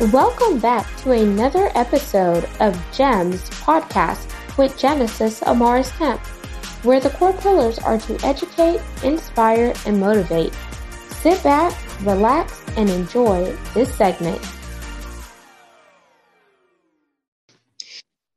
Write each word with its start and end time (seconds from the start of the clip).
Welcome 0.00 0.58
back 0.58 0.88
to 1.02 1.12
another 1.12 1.70
episode 1.76 2.48
of 2.58 2.74
GEMS 2.92 3.48
podcast 3.50 4.28
with 4.58 4.76
Genesis 4.76 5.38
Amaris 5.42 5.96
Kemp, 5.96 6.20
where 6.84 6.98
the 6.98 7.10
core 7.10 7.32
pillars 7.34 7.78
are 7.78 7.98
to 7.98 8.26
educate, 8.26 8.80
inspire, 9.04 9.72
and 9.86 10.00
motivate. 10.00 10.52
Sit 11.10 11.40
back, 11.44 11.72
relax, 12.02 12.60
and 12.76 12.90
enjoy 12.90 13.56
this 13.72 13.94
segment. 13.94 14.40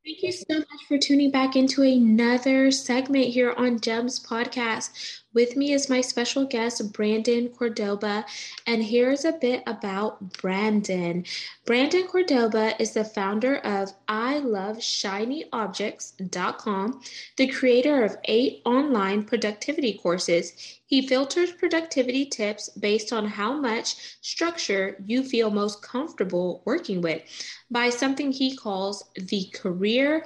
Thank 0.05 0.21
you 0.21 0.31
so 0.31 0.59
much 0.59 0.85
for 0.87 0.99
tuning 0.99 1.31
back 1.31 1.55
into 1.55 1.81
another 1.81 2.69
segment 2.69 3.25
here 3.25 3.53
on 3.57 3.79
GEMS 3.79 4.19
podcast. 4.19 4.91
With 5.37 5.55
me 5.55 5.71
is 5.71 5.87
my 5.87 6.01
special 6.01 6.43
guest, 6.45 6.91
Brandon 6.93 7.49
Cordoba, 7.49 8.25
and 8.65 8.83
here's 8.83 9.23
a 9.23 9.33
bit 9.33 9.61
about 9.67 10.41
Brandon. 10.41 11.25
Brandon 11.63 12.07
Cordoba 12.07 12.73
is 12.81 12.93
the 12.93 13.03
founder 13.03 13.57
of 13.57 13.93
iloveshinyobjects.com, 14.07 17.01
the 17.35 17.47
creator 17.49 18.03
of 18.03 18.17
eight 18.25 18.63
online 18.65 19.25
productivity 19.25 19.93
courses. 19.93 20.79
He 20.87 21.07
filters 21.07 21.51
productivity 21.51 22.25
tips 22.25 22.69
based 22.69 23.13
on 23.13 23.27
how 23.27 23.53
much 23.53 24.17
structure 24.21 24.97
you 25.05 25.21
feel 25.21 25.51
most 25.51 25.83
comfortable 25.83 26.63
working 26.65 26.99
with 26.99 27.21
by 27.69 27.91
something 27.91 28.31
he 28.31 28.55
calls 28.55 29.03
the 29.13 29.51
career 29.53 30.25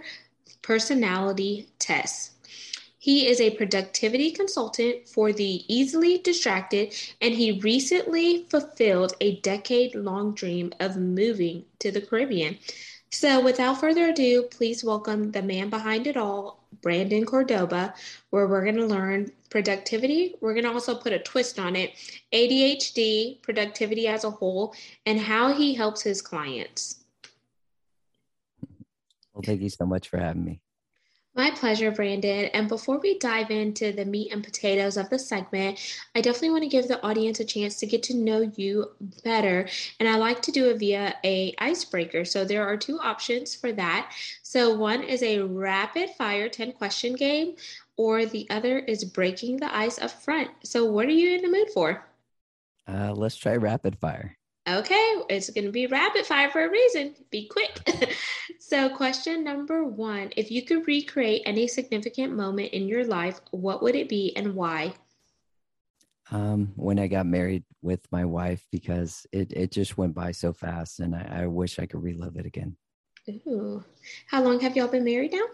personality 0.62 1.68
test. 1.80 2.32
He 3.02 3.28
is 3.28 3.42
a 3.42 3.50
productivity 3.50 4.30
consultant 4.30 5.10
for 5.10 5.34
the 5.34 5.66
easily 5.68 6.20
distracted, 6.20 6.94
and 7.20 7.34
he 7.34 7.60
recently 7.60 8.44
fulfilled 8.44 9.16
a 9.20 9.38
decade 9.38 9.96
long 9.96 10.36
dream 10.36 10.72
of 10.80 10.98
moving 10.98 11.66
to 11.80 11.90
the 11.90 12.00
Caribbean. 12.00 12.60
So, 13.10 13.44
without 13.44 13.80
further 13.80 14.10
ado, 14.10 14.44
please 14.44 14.84
welcome 14.84 15.32
the 15.32 15.42
man 15.42 15.72
behind 15.72 16.06
it 16.06 16.16
all, 16.16 16.64
Brandon 16.84 17.26
Cordoba, 17.26 17.96
where 18.30 18.46
we're 18.46 18.64
going 18.64 18.76
to 18.76 18.86
learn 18.86 19.32
productivity. 19.50 20.36
We're 20.40 20.54
going 20.54 20.66
to 20.66 20.72
also 20.72 20.94
put 20.94 21.12
a 21.12 21.18
twist 21.18 21.58
on 21.58 21.76
it 21.76 21.94
ADHD, 22.32 23.42
productivity 23.42 24.08
as 24.08 24.26
a 24.26 24.30
whole, 24.30 24.76
and 25.08 25.20
how 25.20 25.52
he 25.52 25.74
helps 25.74 26.04
his 26.04 26.22
clients. 26.22 27.04
Well, 29.34 29.42
thank 29.44 29.62
you 29.62 29.70
so 29.72 29.88
much 29.88 30.08
for 30.08 30.20
having 30.20 30.46
me. 30.46 30.62
My 31.34 31.50
pleasure, 31.52 31.92
Brandon. 31.92 32.46
And 32.54 32.68
before 32.68 33.00
we 33.00 33.18
dive 33.18 33.52
into 33.52 33.94
the 33.94 34.04
meat 34.04 34.34
and 34.34 34.44
potatoes 34.44 34.98
of 34.98 35.10
the 35.10 35.18
segment, 35.18 35.80
I 36.14 36.20
definitely 36.20 36.50
want 36.50 36.64
to 36.64 36.70
give 36.70 36.90
the 36.90 37.02
audience 37.06 37.40
a 37.40 37.46
chance 37.46 37.78
to 37.78 37.86
get 37.86 38.04
to 38.04 38.14
know 38.14 38.52
you 38.58 38.92
better. 39.24 39.70
And 40.02 40.10
I 40.10 40.18
like 40.18 40.42
to 40.42 40.52
do 40.52 40.70
it 40.70 40.80
via 40.80 41.16
a 41.24 41.56
icebreaker. 41.58 42.26
So 42.26 42.44
there 42.44 42.68
are 42.68 42.76
two 42.76 43.00
options 43.00 43.56
for 43.56 43.72
that. 43.72 44.12
So 44.44 44.76
one 44.76 45.04
is 45.04 45.24
a 45.24 45.40
rapid 45.40 46.10
fire 46.10 46.50
10 46.50 46.74
question 46.74 47.16
game, 47.16 47.56
or 47.96 48.26
the 48.26 48.46
other 48.50 48.80
is 48.80 49.06
breaking 49.06 49.58
the 49.58 49.74
ice 49.74 50.00
up 50.00 50.12
front. 50.12 50.50
So 50.64 50.84
what 50.84 51.06
are 51.06 51.12
you 51.12 51.34
in 51.36 51.44
the 51.44 51.50
mood 51.50 51.70
for? 51.74 52.06
Uh, 52.90 53.14
let's 53.14 53.38
try 53.38 53.56
rapid 53.56 53.98
fire. 53.98 54.38
Okay, 54.70 55.16
it's 55.30 55.50
going 55.50 55.66
to 55.66 55.72
be 55.72 55.88
rapid 55.88 56.26
fire 56.26 56.50
for 56.52 56.64
a 56.64 56.70
reason. 56.70 57.16
Be 57.32 57.48
quick. 57.48 58.16
so, 58.60 58.90
question 58.90 59.44
number 59.44 59.84
one 59.84 60.32
If 60.38 60.52
you 60.52 60.64
could 60.64 60.86
recreate 60.86 61.42
any 61.46 61.68
significant 61.68 62.34
moment 62.34 62.72
in 62.72 62.88
your 62.88 63.04
life, 63.04 63.42
what 63.50 63.82
would 63.82 63.96
it 63.96 64.08
be 64.08 64.36
and 64.36 64.54
why? 64.54 64.94
Um, 66.30 66.72
when 66.76 67.00
I 67.00 67.08
got 67.08 67.26
married 67.26 67.64
with 67.82 68.06
my 68.12 68.24
wife, 68.24 68.66
because 68.72 69.26
it, 69.32 69.52
it 69.52 69.72
just 69.72 69.98
went 69.98 70.14
by 70.14 70.32
so 70.32 70.54
fast 70.54 71.00
and 71.00 71.16
I, 71.16 71.42
I 71.42 71.48
wish 71.48 71.80
I 71.80 71.88
could 71.88 72.04
relive 72.04 72.38
it 72.38 72.46
again. 72.46 72.78
Ooh. 73.48 73.84
How 74.28 74.44
long 74.44 74.60
have 74.62 74.78
y'all 74.78 74.88
been 74.88 75.04
married 75.04 75.34
now? 75.34 75.48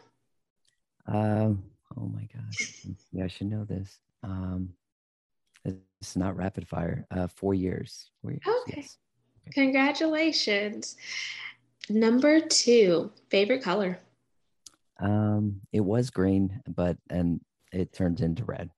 Um, 1.07 1.63
oh 1.97 2.07
my 2.07 2.27
gosh. 2.33 2.85
yeah, 3.11 3.23
I 3.23 3.27
should 3.27 3.47
know 3.47 3.63
this. 3.63 3.99
Um, 4.21 4.73
it's 5.65 6.15
not 6.15 6.35
rapid 6.37 6.67
fire. 6.67 7.05
Uh, 7.11 7.27
four 7.27 7.53
years. 7.53 8.11
Four 8.21 8.31
years. 8.31 8.43
Okay. 8.45 8.73
Yes. 8.77 8.97
Congratulations. 9.53 10.95
Number 11.89 12.41
two, 12.41 13.11
favorite 13.29 13.63
color. 13.63 13.99
Um, 14.99 15.61
it 15.71 15.81
was 15.81 16.09
green, 16.09 16.61
but 16.67 16.97
and 17.09 17.39
it 17.71 17.93
turns 17.93 18.21
into 18.21 18.43
red 18.43 18.69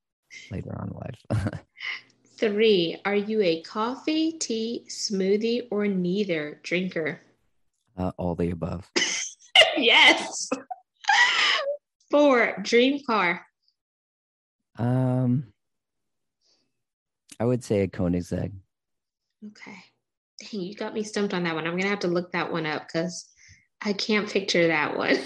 later 0.51 0.75
on 0.79 0.89
in 0.89 0.95
life. 0.95 1.59
Three, 2.39 2.97
are 3.03 3.15
you 3.15 3.41
a 3.41 3.61
coffee, 3.63 4.33
tea, 4.33 4.85
smoothie, 4.89 5.67
or 5.71 5.87
neither 5.87 6.59
drinker? 6.63 7.19
Uh, 7.97 8.11
all 8.17 8.35
the 8.35 8.51
above. 8.51 8.89
yes. 9.77 10.49
Four, 12.09 12.57
dream 12.61 13.01
car. 13.05 13.45
Um, 14.77 15.47
I 17.39 17.45
would 17.45 17.63
say 17.63 17.81
a 17.81 17.87
Koenigsegg. 17.87 18.51
Okay. 19.47 19.77
Dang, 20.39 20.61
you 20.61 20.75
got 20.75 20.93
me 20.93 21.03
stumped 21.03 21.33
on 21.33 21.43
that 21.43 21.55
one. 21.55 21.65
I'm 21.65 21.77
gonna 21.77 21.89
have 21.89 21.99
to 21.99 22.07
look 22.07 22.31
that 22.31 22.51
one 22.51 22.65
up 22.65 22.87
because 22.87 23.29
I 23.81 23.93
can't 23.93 24.29
picture 24.29 24.67
that 24.67 24.97
one. 24.97 25.17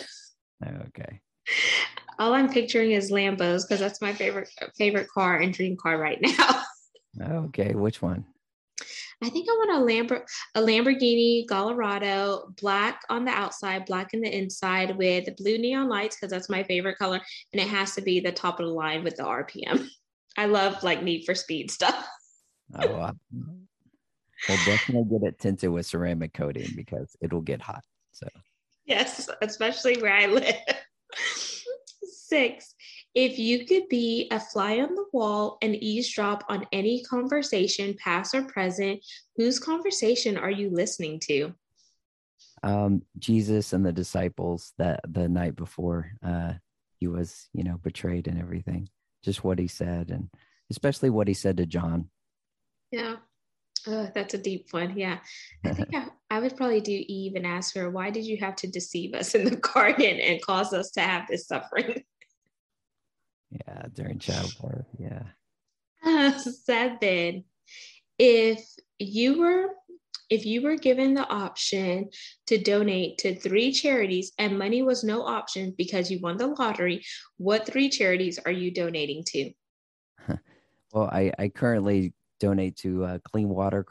Okay. 0.65 1.21
All 2.19 2.33
I'm 2.33 2.49
picturing 2.49 2.91
is 2.91 3.11
Lambos 3.11 3.63
because 3.63 3.79
that's 3.79 4.01
my 4.01 4.13
favorite 4.13 4.49
favorite 4.77 5.09
car 5.09 5.37
and 5.37 5.53
dream 5.53 5.75
car 5.75 5.97
right 5.97 6.19
now. 6.21 6.63
okay, 7.45 7.73
which 7.73 8.01
one? 8.01 8.25
I 9.21 9.29
think 9.29 9.47
I 9.49 9.53
want 9.53 10.01
a 10.11 10.23
a 10.55 10.61
Lamborghini 10.61 11.47
Gallardo, 11.47 12.53
black 12.61 13.01
on 13.09 13.23
the 13.25 13.31
outside, 13.31 13.85
black 13.85 14.13
in 14.13 14.21
the 14.21 14.37
inside, 14.37 14.97
with 14.97 15.35
blue 15.37 15.57
neon 15.57 15.87
lights 15.87 16.15
because 16.15 16.29
that's 16.29 16.49
my 16.49 16.63
favorite 16.63 16.97
color, 16.97 17.21
and 17.53 17.61
it 17.61 17.67
has 17.67 17.95
to 17.95 18.01
be 18.01 18.19
the 18.19 18.31
top 18.31 18.59
of 18.59 18.65
the 18.65 18.71
line 18.71 19.03
with 19.03 19.15
the 19.15 19.23
RPM. 19.23 19.87
I 20.37 20.45
love 20.45 20.83
like 20.83 21.03
Need 21.03 21.25
for 21.25 21.35
Speed 21.35 21.71
stuff. 21.71 22.07
oh, 22.75 22.87
wow. 22.91 23.13
Well, 24.49 24.57
definitely 24.65 25.19
get 25.19 25.27
it 25.27 25.39
tinted 25.39 25.69
with 25.69 25.85
ceramic 25.85 26.33
coating 26.33 26.73
because 26.75 27.15
it'll 27.21 27.41
get 27.41 27.61
hot. 27.61 27.83
So, 28.11 28.27
yes, 28.85 29.29
especially 29.41 30.01
where 30.01 30.13
I 30.13 30.25
live. 30.25 30.55
Six, 32.03 32.73
if 33.13 33.37
you 33.37 33.65
could 33.65 33.87
be 33.89 34.27
a 34.31 34.39
fly 34.39 34.79
on 34.79 34.95
the 34.95 35.05
wall 35.13 35.57
and 35.61 35.75
eavesdrop 35.75 36.43
on 36.49 36.65
any 36.71 37.03
conversation, 37.03 37.95
past 38.03 38.33
or 38.33 38.43
present, 38.43 39.05
whose 39.37 39.59
conversation 39.59 40.37
are 40.37 40.51
you 40.51 40.71
listening 40.71 41.19
to? 41.21 41.53
Um, 42.63 43.03
Jesus 43.19 43.73
and 43.73 43.85
the 43.85 43.91
disciples 43.91 44.73
that 44.77 45.01
the 45.07 45.29
night 45.29 45.55
before 45.55 46.11
uh, 46.25 46.53
he 46.99 47.07
was, 47.07 47.49
you 47.53 47.63
know, 47.63 47.77
betrayed 47.77 48.27
and 48.27 48.39
everything 48.39 48.89
just 49.23 49.43
what 49.43 49.59
he 49.59 49.67
said 49.67 50.09
and 50.09 50.29
especially 50.69 51.09
what 51.09 51.27
he 51.27 51.33
said 51.33 51.57
to 51.57 51.65
John. 51.65 52.09
Yeah. 52.91 53.15
Oh, 53.87 54.09
that's 54.13 54.33
a 54.33 54.37
deep 54.37 54.67
one. 54.71 54.97
Yeah. 54.97 55.19
I 55.65 55.73
think 55.73 55.89
I, 55.95 56.07
I 56.29 56.39
would 56.39 56.55
probably 56.55 56.81
do 56.81 57.03
Eve 57.07 57.35
and 57.35 57.45
ask 57.45 57.75
her, 57.75 57.89
why 57.89 58.09
did 58.09 58.25
you 58.25 58.37
have 58.37 58.55
to 58.57 58.67
deceive 58.67 59.13
us 59.13 59.35
in 59.35 59.45
the 59.45 59.55
garden 59.73 60.19
and 60.19 60.41
cause 60.41 60.73
us 60.73 60.91
to 60.91 61.01
have 61.01 61.27
this 61.27 61.47
suffering? 61.47 62.03
Yeah, 63.67 63.83
during 63.93 64.17
childbirth. 64.17 64.87
Yeah. 64.97 65.21
Uh, 66.03 66.35
seven. 66.39 67.43
If 68.17 68.65
you 68.97 69.37
were 69.37 69.67
if 70.29 70.45
you 70.45 70.61
were 70.61 70.75
given 70.75 71.13
the 71.13 71.27
option 71.27 72.09
to 72.47 72.57
donate 72.57 73.17
to 73.19 73.35
three 73.35 73.71
charities 73.71 74.31
and 74.37 74.57
money 74.57 74.81
was 74.81 75.03
no 75.03 75.23
option 75.23 75.73
because 75.77 76.09
you 76.09 76.19
won 76.21 76.37
the 76.37 76.47
lottery, 76.47 77.03
what 77.37 77.65
three 77.65 77.89
charities 77.89 78.39
are 78.45 78.51
you 78.51 78.71
donating 78.71 79.23
to? 79.27 79.51
Well, 80.93 81.09
I, 81.11 81.31
I 81.39 81.49
currently 81.49 82.13
donate 82.39 82.75
to 82.77 83.03
uh, 83.03 83.17
Clean 83.23 83.49
Water 83.49 83.83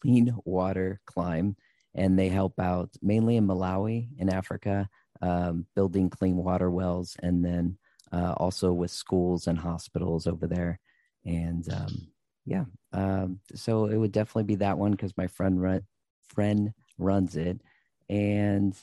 Clean 0.00 0.36
Water 0.44 1.00
Climb, 1.06 1.56
and 1.92 2.16
they 2.16 2.28
help 2.28 2.60
out 2.60 2.90
mainly 3.02 3.36
in 3.36 3.48
Malawi 3.48 4.10
in 4.18 4.32
Africa, 4.32 4.88
um, 5.22 5.66
building 5.74 6.10
clean 6.10 6.36
water 6.36 6.70
wells, 6.70 7.16
and 7.20 7.44
then 7.44 7.78
uh, 8.12 8.34
also 8.36 8.72
with 8.72 8.92
schools 8.92 9.48
and 9.48 9.58
hospitals 9.58 10.26
over 10.28 10.46
there. 10.46 10.78
And 11.24 11.68
um, 11.72 12.08
yeah, 12.46 12.64
um, 12.92 13.40
so 13.54 13.86
it 13.86 13.96
would 13.96 14.12
definitely 14.12 14.44
be 14.44 14.56
that 14.56 14.78
one 14.78 14.92
because 14.92 15.16
my 15.16 15.26
friend 15.26 15.60
run, 15.60 15.82
friend 16.28 16.72
runs 16.98 17.36
it, 17.36 17.60
and 18.08 18.76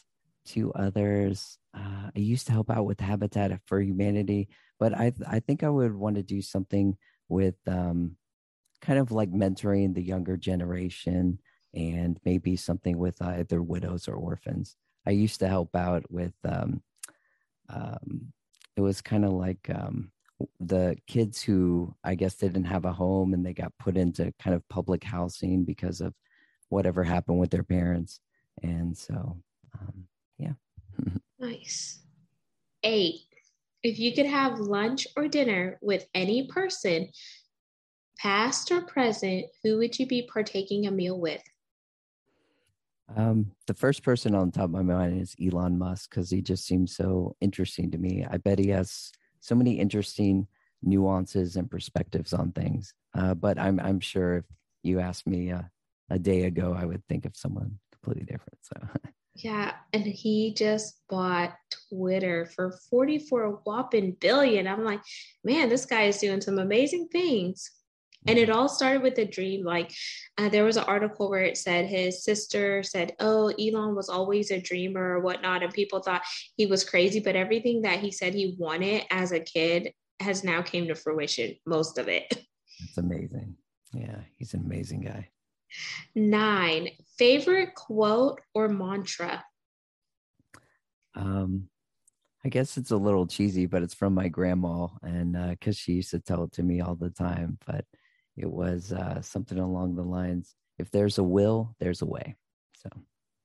two 0.46 0.74
others. 0.74 1.58
Uh, 1.74 2.10
I 2.16 2.20
used 2.20 2.48
to 2.48 2.54
help 2.54 2.70
out 2.70 2.86
with 2.86 3.00
Habitat 3.00 3.60
for 3.66 3.80
Humanity, 3.80 4.50
but 4.80 4.94
I 4.94 5.14
I 5.28 5.40
think 5.40 5.64
I 5.64 5.70
would 5.70 5.94
want 5.94 6.16
to 6.16 6.24
do 6.24 6.42
something 6.42 6.98
with 7.30 7.56
um, 7.68 8.18
kind 8.82 9.00
of 9.00 9.12
like 9.12 9.32
mentoring 9.32 9.94
the 9.94 10.02
younger 10.04 10.38
generation 10.38 11.40
and 11.74 12.20
maybe 12.26 12.56
something 12.56 12.98
with 12.98 13.22
either 13.22 13.62
widows 13.62 14.08
or 14.08 14.16
orphans. 14.16 14.76
I 15.06 15.12
used 15.12 15.40
to 15.40 15.48
help 15.48 15.76
out 15.76 16.12
with 16.12 16.34
um, 16.44 16.82
um, 17.70 18.34
it 18.76 18.82
was 18.82 19.02
kind 19.02 19.26
of 19.26 19.32
like 19.32 19.70
um, 19.74 20.12
the 20.60 20.98
kids 21.08 21.42
who 21.42 21.96
I 22.04 22.16
guess 22.16 22.36
didn't 22.36 22.66
have 22.66 22.86
a 22.86 22.94
home 22.94 23.34
and 23.34 23.46
they 23.46 23.54
got 23.54 23.78
put 23.80 23.98
into 23.98 24.34
kind 24.40 24.56
of 24.56 24.68
public 24.70 25.04
housing 25.04 25.64
because 25.64 26.02
of 26.02 26.14
whatever 26.70 27.04
happened 27.04 27.40
with 27.40 27.52
their 27.52 27.64
parents. 27.64 28.20
And 28.64 28.98
so, 28.98 29.38
um, 29.80 30.08
yeah. 30.38 30.54
nice. 31.40 32.00
Eight. 32.84 33.22
If 33.84 34.00
you 34.00 34.14
could 34.14 34.28
have 34.28 34.60
lunch 34.60 35.08
or 35.16 35.28
dinner 35.28 35.80
with 35.82 36.06
any 36.14 36.48
person, 36.48 37.10
past 38.18 38.72
or 38.72 38.82
present, 38.82 39.46
who 39.64 39.78
would 39.78 39.98
you 39.98 40.06
be 40.06 40.30
partaking 40.32 40.86
a 40.86 40.92
meal 40.92 41.20
with? 41.20 41.42
Um, 43.16 43.52
the 43.68 43.74
first 43.74 44.04
person 44.04 44.36
on 44.36 44.52
top 44.52 44.66
of 44.66 44.72
my 44.72 44.84
mind 44.84 45.20
is 45.20 45.36
Elon 45.44 45.78
Musk 45.78 46.10
because 46.10 46.30
he 46.30 46.42
just 46.42 46.66
seems 46.66 46.96
so 46.96 47.36
interesting 47.42 47.92
to 47.92 47.98
me. 47.98 48.26
I 48.30 48.38
bet 48.38 48.60
he 48.60 48.70
has 48.70 49.12
so 49.42 49.56
many 49.56 49.80
interesting 49.80 50.48
nuances 50.82 51.58
and 51.58 51.70
perspectives 51.70 52.34
on 52.34 52.52
things. 52.54 52.94
Uh, 53.14 53.34
but 53.34 53.60
I'm 53.60 53.80
I'm 53.80 54.00
sure 54.00 54.38
if 54.38 54.46
you 54.84 55.00
asked 55.00 55.28
me 55.28 55.52
uh, 55.52 55.64
a 56.10 56.18
day 56.18 56.46
ago, 56.46 56.76
I 56.78 56.86
would 56.86 57.06
think 57.08 57.26
of 57.26 57.36
someone 57.36 57.80
completely 57.92 58.26
different. 58.26 58.60
So. 58.62 58.88
Yeah, 59.34 59.72
and 59.94 60.04
he 60.04 60.54
just 60.54 61.00
bought 61.10 61.56
Twitter 61.90 62.46
for 62.54 62.78
44 62.90 63.62
whopping 63.64 64.18
billion. 64.20 64.68
I'm 64.68 64.84
like, 64.84 65.00
man, 65.44 65.70
this 65.70 65.86
guy 65.86 66.04
is 66.04 66.18
doing 66.18 66.42
some 66.42 66.60
amazing 66.60 67.08
things. 67.12 67.72
And 68.28 68.38
it 68.38 68.50
all 68.50 68.70
started 68.70 69.02
with 69.02 69.18
a 69.18 69.26
dream. 69.26 69.66
Like, 69.66 69.92
uh, 70.38 70.50
there 70.50 70.64
was 70.64 70.78
an 70.78 70.84
article 70.84 71.30
where 71.30 71.42
it 71.42 71.58
said 71.58 71.88
his 71.88 72.24
sister 72.24 72.84
said, 72.84 73.16
Oh, 73.20 73.48
Elon 73.60 73.96
was 73.96 74.10
always 74.10 74.52
a 74.52 74.62
dreamer 74.62 75.18
or 75.18 75.20
whatnot. 75.22 75.64
And 75.64 75.74
people 75.74 76.02
thought 76.02 76.22
he 76.56 76.68
was 76.68 76.88
crazy. 76.88 77.20
But 77.20 77.36
everything 77.36 77.82
that 77.82 78.00
he 78.00 78.12
said 78.12 78.34
he 78.34 78.56
wanted 78.60 79.06
as 79.10 79.32
a 79.32 79.40
kid 79.40 79.94
has 80.20 80.44
now 80.44 80.62
came 80.62 80.88
to 80.88 80.96
fruition, 80.96 81.56
most 81.66 81.98
of 81.98 82.08
it. 82.08 82.28
That's 82.80 82.98
amazing. 82.98 83.56
Yeah, 83.94 84.20
he's 84.38 84.54
an 84.54 84.62
amazing 84.66 85.02
guy. 85.02 85.30
Nine, 86.16 86.90
favorite 87.18 87.76
quote 87.76 88.42
or 88.54 88.68
mantra? 88.68 89.44
Um, 91.16 91.70
I 92.44 92.50
guess 92.50 92.78
it's 92.78 92.92
a 92.92 92.98
little 92.98 93.28
cheesy, 93.28 93.66
but 93.66 93.84
it's 93.84 93.94
from 93.94 94.14
my 94.14 94.28
grandma, 94.28 94.88
and 95.04 95.34
because 95.52 95.78
uh, 95.78 95.80
she 95.80 95.94
used 95.94 96.12
to 96.12 96.20
tell 96.20 96.44
it 96.44 96.52
to 96.54 96.64
me 96.64 96.82
all 96.82 96.96
the 96.96 97.10
time. 97.10 97.58
But 97.66 97.86
it 98.42 98.52
was 98.52 98.92
uh, 98.92 99.22
something 99.22 99.60
along 99.60 99.96
the 99.96 100.04
lines 100.04 100.56
if 100.78 100.90
there's 100.92 101.18
a 101.18 101.24
will 101.24 101.76
there's 101.80 102.02
a 102.02 102.06
way 102.06 102.36
so 102.76 102.90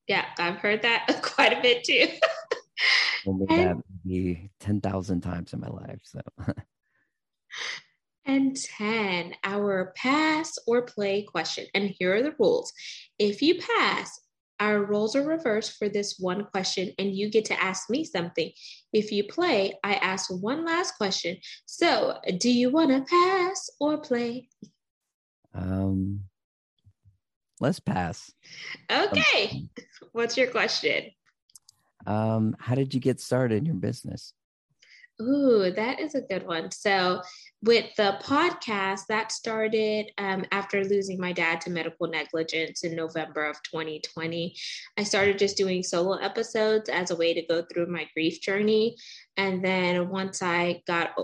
yeah 0.08 0.26
i've 0.38 0.56
heard 0.56 0.82
that 0.82 1.06
quite 1.22 1.56
a 1.56 1.62
bit 1.62 1.84
too 1.84 2.06
only 3.26 3.46
and, 3.50 3.58
that 3.58 3.76
maybe 4.04 4.50
10,000 4.60 5.20
times 5.20 5.52
in 5.52 5.60
my 5.60 5.69
life 5.69 6.00
so 6.02 6.20
and 8.25 8.56
10 8.56 9.34
our 9.44 9.93
pass 9.96 10.58
or 10.66 10.82
play 10.82 11.22
question 11.22 11.66
and 11.75 11.94
here 11.99 12.14
are 12.14 12.22
the 12.22 12.34
rules 12.38 12.72
if 13.19 13.42
you 13.42 13.60
pass 13.60 14.20
our 14.60 14.84
roles 14.84 15.14
are 15.14 15.22
reversed 15.22 15.76
for 15.78 15.88
this 15.88 16.16
one 16.19 16.46
question, 16.46 16.92
and 16.99 17.14
you 17.14 17.31
get 17.31 17.44
to 17.46 17.62
ask 17.62 17.90
me 17.90 18.04
something. 18.04 18.50
If 18.92 19.12
you 19.12 19.25
play, 19.25 19.75
I 19.84 19.94
ask 19.94 20.31
one 20.31 20.64
last 20.64 20.96
question. 20.96 21.37
So, 21.66 22.19
do 22.38 22.50
you 22.50 22.70
want 22.70 22.90
to 22.90 23.04
pass 23.10 23.70
or 23.81 23.99
play? 23.99 24.49
Um, 25.56 26.20
let's 27.60 27.80
pass. 27.80 28.32
Okay. 28.90 29.50
Um, 29.52 29.70
What's 30.12 30.36
your 30.36 30.48
question? 30.48 31.10
Um, 32.06 32.56
how 32.60 32.74
did 32.74 32.94
you 32.94 33.00
get 33.00 33.20
started 33.20 33.58
in 33.58 33.66
your 33.66 33.74
business? 33.74 34.32
Ooh, 35.20 35.72
that 35.74 35.98
is 35.98 36.14
a 36.14 36.20
good 36.20 36.46
one. 36.46 36.70
So, 36.70 37.22
with 37.62 37.86
the 37.96 38.18
podcast, 38.22 39.06
that 39.08 39.32
started 39.32 40.10
um, 40.18 40.44
after 40.52 40.84
losing 40.84 41.18
my 41.18 41.32
dad 41.32 41.62
to 41.62 41.70
medical 41.70 42.06
negligence 42.06 42.84
in 42.84 42.94
November 42.94 43.46
of 43.46 43.56
2020. 43.62 44.54
I 44.98 45.02
started 45.02 45.38
just 45.38 45.56
doing 45.56 45.82
solo 45.82 46.16
episodes 46.18 46.90
as 46.90 47.10
a 47.10 47.16
way 47.16 47.32
to 47.32 47.46
go 47.46 47.62
through 47.62 47.86
my 47.86 48.06
grief 48.12 48.42
journey. 48.42 48.96
And 49.38 49.64
then 49.64 50.10
once 50.10 50.42
I 50.42 50.82
got 50.86 51.14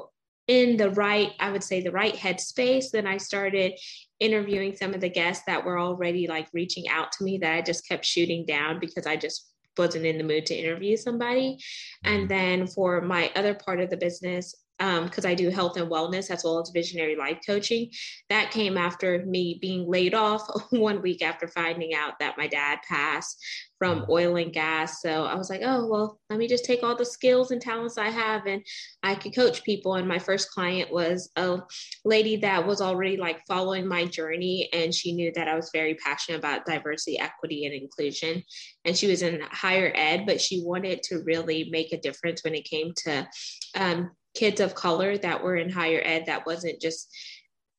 in 0.53 0.77
the 0.77 0.91
right, 0.91 1.33
I 1.41 1.51
would 1.51 1.65
say 1.65 1.81
the 1.81 1.91
right 1.91 2.15
headspace, 2.15 2.91
then 2.93 3.07
I 3.07 3.17
started 3.17 3.73
interviewing 4.21 4.77
some 4.77 4.93
of 4.93 5.01
the 5.01 5.09
guests 5.09 5.45
that 5.47 5.65
were 5.65 5.79
already 5.79 6.27
like 6.29 6.47
reaching 6.53 6.91
out 6.91 7.11
to 7.13 7.25
me 7.25 7.39
that 7.39 7.55
I 7.55 7.63
just 7.63 7.89
kept 7.89 8.05
shooting 8.05 8.45
down 8.45 8.79
because 8.79 9.07
I 9.07 9.17
just 9.17 9.51
wasn't 9.79 10.05
in 10.05 10.19
the 10.19 10.25
mood 10.25 10.45
to 10.47 10.55
interview 10.55 10.99
somebody. 10.99 11.57
And 12.05 12.29
mm-hmm. 12.29 12.29
then 12.29 12.67
for 12.67 13.01
my 13.01 13.33
other 13.35 13.55
part 13.55 13.81
of 13.81 13.89
the 13.89 13.97
business, 13.97 14.55
because 14.83 15.25
um, 15.25 15.31
I 15.31 15.35
do 15.35 15.49
health 15.49 15.77
and 15.77 15.89
wellness 15.89 16.29
as 16.29 16.43
well 16.43 16.59
as 16.59 16.71
visionary 16.71 17.15
life 17.15 17.39
coaching. 17.47 17.91
That 18.31 18.51
came 18.51 18.77
after 18.77 19.25
me 19.25 19.59
being 19.61 19.89
laid 19.89 20.13
off 20.13 20.43
one 20.71 21.01
week 21.03 21.23
after 21.23 21.47
finding 21.47 21.95
out 21.95 22.19
that 22.19 22.37
my 22.37 22.49
dad 22.49 22.81
passed 22.89 23.39
from 23.79 24.07
oil 24.09 24.37
and 24.37 24.53
gas. 24.53 25.01
So 25.01 25.25
I 25.25 25.35
was 25.35 25.51
like, 25.51 25.61
oh, 25.65 25.87
well, 25.87 26.21
let 26.31 26.39
me 26.39 26.49
just 26.49 26.65
take 26.65 26.83
all 26.83 26.97
the 26.97 27.05
skills 27.05 27.53
and 27.53 27.61
talents 27.61 27.97
I 27.97 28.11
have 28.11 28.47
and 28.47 28.65
I 29.05 29.15
could 29.15 29.35
coach 29.35 29.63
people. 29.63 29.95
And 29.95 30.09
my 30.09 30.19
first 30.19 30.51
client 30.51 30.93
was 30.93 31.31
a 31.37 31.61
lady 32.05 32.37
that 32.39 32.67
was 32.67 32.81
already 32.81 33.17
like 33.17 33.41
following 33.47 33.87
my 33.87 34.05
journey. 34.05 34.69
And 34.73 34.93
she 34.93 35.13
knew 35.13 35.31
that 35.35 35.49
I 35.49 35.55
was 35.55 35.71
very 35.73 35.95
passionate 35.95 36.39
about 36.39 36.67
diversity, 36.67 37.21
equity, 37.21 37.67
and 37.67 37.75
inclusion. 37.75 38.43
And 38.85 38.97
she 38.97 39.07
was 39.07 39.23
in 39.23 39.41
higher 39.51 39.93
ed, 39.95 40.27
but 40.27 40.41
she 40.41 40.65
wanted 40.65 41.05
to 41.05 41.23
really 41.25 41.69
make 41.71 41.93
a 41.93 42.01
difference 42.01 42.43
when 42.43 42.55
it 42.55 42.65
came 42.65 42.93
to 43.05 43.29
um, 43.77 44.11
kids 44.35 44.61
of 44.61 44.75
color 44.75 45.17
that 45.19 45.43
were 45.43 45.57
in 45.57 45.71
higher 45.71 46.01
ed 46.05 46.27
that 46.27 46.47
wasn't 46.47 46.81
just 46.81 47.15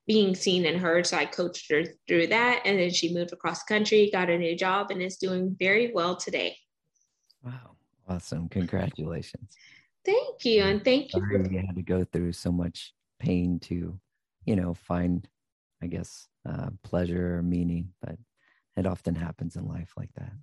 being 0.06 0.36
seen 0.36 0.66
and 0.66 0.78
heard. 0.78 1.08
So 1.08 1.18
I 1.18 1.26
coached 1.26 1.72
her 1.72 1.84
through 2.08 2.28
that. 2.28 2.62
And 2.66 2.78
then 2.80 2.90
she 2.92 3.14
moved 3.14 3.34
across 3.34 3.64
the 3.64 3.74
country, 3.74 4.10
got 4.12 4.30
a 4.30 4.38
new 4.38 4.56
job, 4.56 4.92
and 4.92 5.02
is 5.02 5.18
doing 5.18 5.56
very 5.58 5.92
well 5.94 6.16
today. 6.16 6.58
Wow. 7.44 7.78
Awesome. 8.08 8.50
Congratulations. 8.50 9.56
Thank 10.06 10.44
you. 10.44 10.64
And 10.64 10.84
thank 10.84 11.12
Sorry 11.12 11.38
you. 11.38 11.46
For- 11.46 11.52
you 11.52 11.60
had 11.66 11.76
to 11.76 11.82
go 11.82 12.04
through 12.04 12.34
so 12.34 12.52
much 12.52 12.94
pain 13.20 13.60
to, 13.62 13.98
you 14.46 14.56
know, 14.56 14.74
find, 14.74 15.28
I 15.82 15.88
guess, 15.88 16.28
uh, 16.48 16.72
pleasure 16.84 17.38
or 17.38 17.44
meaning, 17.44 17.94
but 18.02 18.18
it 18.76 18.86
often 18.86 19.16
happens 19.16 19.56
in 19.56 19.66
life 19.68 19.94
like 19.96 20.14
that. 20.16 20.34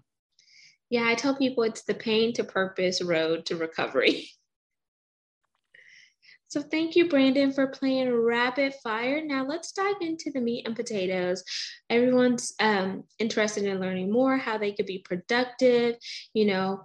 Yeah, 0.88 1.06
I 1.06 1.14
tell 1.14 1.36
people 1.36 1.62
it's 1.64 1.82
the 1.82 1.94
pain 1.94 2.32
to 2.34 2.44
purpose 2.44 3.02
road 3.02 3.46
to 3.46 3.56
recovery. 3.56 4.30
So 6.50 6.60
thank 6.60 6.96
you, 6.96 7.08
Brandon, 7.08 7.52
for 7.52 7.68
playing 7.68 8.12
rapid 8.12 8.74
fire. 8.82 9.24
Now 9.24 9.46
let's 9.46 9.70
dive 9.70 9.94
into 10.00 10.32
the 10.34 10.40
meat 10.40 10.66
and 10.66 10.74
potatoes. 10.74 11.44
Everyone's 11.88 12.52
um, 12.58 13.04
interested 13.20 13.64
in 13.64 13.78
learning 13.78 14.12
more 14.12 14.36
how 14.36 14.58
they 14.58 14.72
could 14.72 14.86
be 14.86 15.04
productive, 15.04 15.94
you 16.34 16.46
know, 16.46 16.82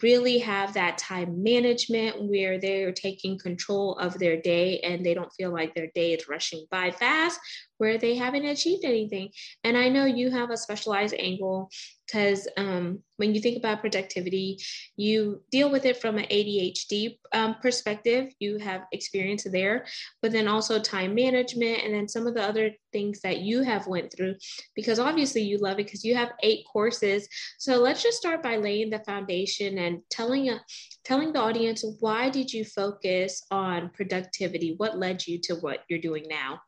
really 0.00 0.38
have 0.38 0.74
that 0.74 0.96
time 0.96 1.42
management 1.42 2.22
where 2.22 2.60
they're 2.60 2.92
taking 2.92 3.36
control 3.36 3.96
of 3.96 4.16
their 4.20 4.40
day 4.40 4.78
and 4.78 5.04
they 5.04 5.14
don't 5.14 5.32
feel 5.32 5.52
like 5.52 5.74
their 5.74 5.90
day 5.92 6.12
is 6.12 6.28
rushing 6.28 6.64
by 6.70 6.92
fast 6.92 7.40
where 7.80 7.96
they 7.96 8.14
haven't 8.14 8.44
achieved 8.44 8.84
anything. 8.84 9.30
And 9.64 9.74
I 9.74 9.88
know 9.88 10.04
you 10.04 10.30
have 10.30 10.50
a 10.50 10.56
specialized 10.56 11.14
angle 11.18 11.70
because 12.06 12.46
um, 12.58 12.98
when 13.16 13.34
you 13.34 13.40
think 13.40 13.56
about 13.56 13.80
productivity, 13.80 14.58
you 14.96 15.42
deal 15.50 15.70
with 15.70 15.86
it 15.86 15.96
from 15.96 16.18
an 16.18 16.24
ADHD 16.24 17.18
um, 17.32 17.56
perspective. 17.62 18.32
You 18.38 18.58
have 18.58 18.82
experience 18.92 19.46
there, 19.50 19.86
but 20.20 20.30
then 20.30 20.46
also 20.46 20.78
time 20.78 21.14
management, 21.14 21.82
and 21.82 21.94
then 21.94 22.06
some 22.06 22.26
of 22.26 22.34
the 22.34 22.42
other 22.42 22.72
things 22.92 23.20
that 23.22 23.38
you 23.38 23.62
have 23.62 23.86
went 23.86 24.12
through. 24.14 24.34
Because 24.76 24.98
obviously 24.98 25.40
you 25.40 25.56
love 25.56 25.78
it 25.78 25.86
because 25.86 26.04
you 26.04 26.14
have 26.14 26.32
eight 26.42 26.66
courses. 26.70 27.28
So 27.58 27.78
let's 27.78 28.02
just 28.02 28.18
start 28.18 28.42
by 28.42 28.56
laying 28.56 28.90
the 28.90 28.98
foundation 29.06 29.78
and 29.78 30.00
telling 30.10 30.50
a, 30.50 30.60
telling 31.04 31.32
the 31.32 31.40
audience 31.40 31.82
why 32.00 32.28
did 32.28 32.52
you 32.52 32.64
focus 32.64 33.42
on 33.50 33.90
productivity? 33.94 34.74
What 34.76 34.98
led 34.98 35.26
you 35.26 35.38
to 35.44 35.54
what 35.54 35.84
you're 35.88 35.98
doing 35.98 36.26
now? 36.28 36.60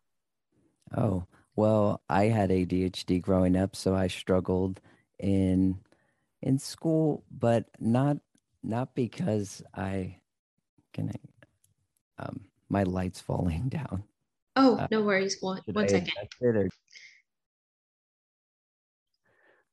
Oh, 0.96 1.24
well, 1.56 2.02
I 2.08 2.24
had 2.24 2.50
ADHD 2.50 3.20
growing 3.20 3.56
up, 3.56 3.76
so 3.76 3.94
I 3.94 4.08
struggled 4.08 4.80
in 5.18 5.78
in 6.42 6.58
school, 6.58 7.24
but 7.30 7.66
not 7.78 8.18
not 8.62 8.94
because 8.94 9.62
I 9.74 10.18
can 10.92 11.10
I, 12.18 12.24
um 12.24 12.40
my 12.68 12.82
light's 12.84 13.20
falling 13.20 13.68
down. 13.68 14.04
Oh, 14.56 14.76
uh, 14.76 14.88
no 14.90 15.02
worries. 15.02 15.38
One, 15.40 15.60
one 15.72 15.88
second. 15.88 16.12
Or, 16.42 16.68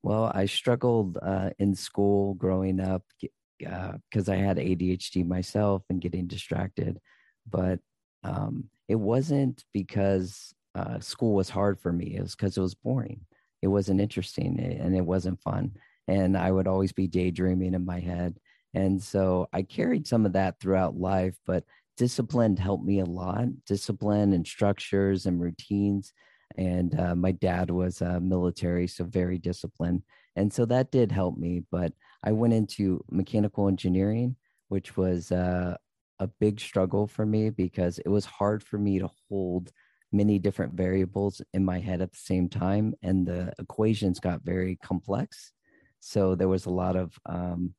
well, 0.04 0.32
I 0.34 0.46
struggled 0.46 1.18
uh, 1.22 1.50
in 1.60 1.76
school 1.76 2.34
growing 2.36 2.80
up 2.80 3.04
because 3.60 4.30
uh, 4.30 4.32
I 4.32 4.36
had 4.36 4.58
ADHD 4.58 5.26
myself 5.26 5.84
and 5.90 6.00
getting 6.00 6.28
distracted, 6.28 7.00
but 7.50 7.80
um, 8.24 8.70
it 8.88 8.96
wasn't 8.96 9.66
because 9.74 10.54
uh, 10.76 11.00
school 11.00 11.34
was 11.34 11.50
hard 11.50 11.80
for 11.80 11.92
me. 11.92 12.16
It 12.16 12.22
was 12.22 12.36
because 12.36 12.58
it 12.58 12.62
was 12.62 12.76
boring. 12.76 13.22
It 13.62 13.68
wasn't 13.68 14.02
interesting 14.02 14.60
and 14.60 14.96
it 14.96 15.06
wasn't 15.06 15.42
fun. 15.42 15.72
And 16.08 16.38
I 16.38 16.52
would 16.52 16.68
always 16.68 16.92
be 16.92 17.08
daydreaming 17.08 17.74
in 17.74 17.86
my 17.86 18.00
head. 18.00 18.40
And 18.74 19.02
so 19.02 19.48
I 19.52 19.64
carried 19.64 20.08
some 20.08 20.26
of 20.26 20.34
that 20.34 20.60
throughout 20.60 20.96
life, 20.96 21.36
but 21.46 21.66
discipline 21.98 22.56
helped 22.56 22.86
me 22.86 23.00
a 23.00 23.06
lot. 23.06 23.46
Discipline 23.66 24.34
and 24.34 24.46
structures 24.48 25.26
and 25.26 25.42
routines 25.42 26.14
and 26.58 27.00
uh, 27.00 27.16
my 27.16 27.32
dad 27.32 27.70
was 27.70 28.02
uh, 28.02 28.20
military, 28.20 28.88
so 28.88 29.04
very 29.04 29.38
disciplined, 29.38 30.04
and 30.36 30.52
so 30.52 30.66
that 30.66 30.92
did 30.92 31.12
help 31.12 31.38
me. 31.38 31.64
But 31.72 31.94
I 32.24 32.32
went 32.32 32.54
into 32.54 33.04
mechanical 33.10 33.68
engineering, 33.68 34.36
which 34.70 34.98
was 34.98 35.32
uh, 35.32 35.78
a 36.20 36.28
big 36.40 36.60
struggle 36.60 37.08
for 37.08 37.26
me 37.26 37.50
because 37.50 38.00
it 38.00 38.10
was 38.10 38.26
hard 38.26 38.64
for 38.64 38.78
me 38.78 39.00
to 39.00 39.10
hold 39.30 39.72
many 40.12 40.40
different 40.40 40.74
variables 40.74 41.42
in 41.54 41.64
my 41.64 41.80
head 41.80 42.02
at 42.02 42.12
the 42.12 42.18
same 42.18 42.50
time, 42.50 42.96
and 43.04 43.28
the 43.28 43.54
equations 43.60 44.20
got 44.20 44.44
very 44.44 44.78
complex. 44.84 45.52
So 46.00 46.36
there 46.36 46.48
was 46.48 46.66
a 46.66 46.72
lot 46.72 46.96
of 46.96 47.18
um, 47.26 47.74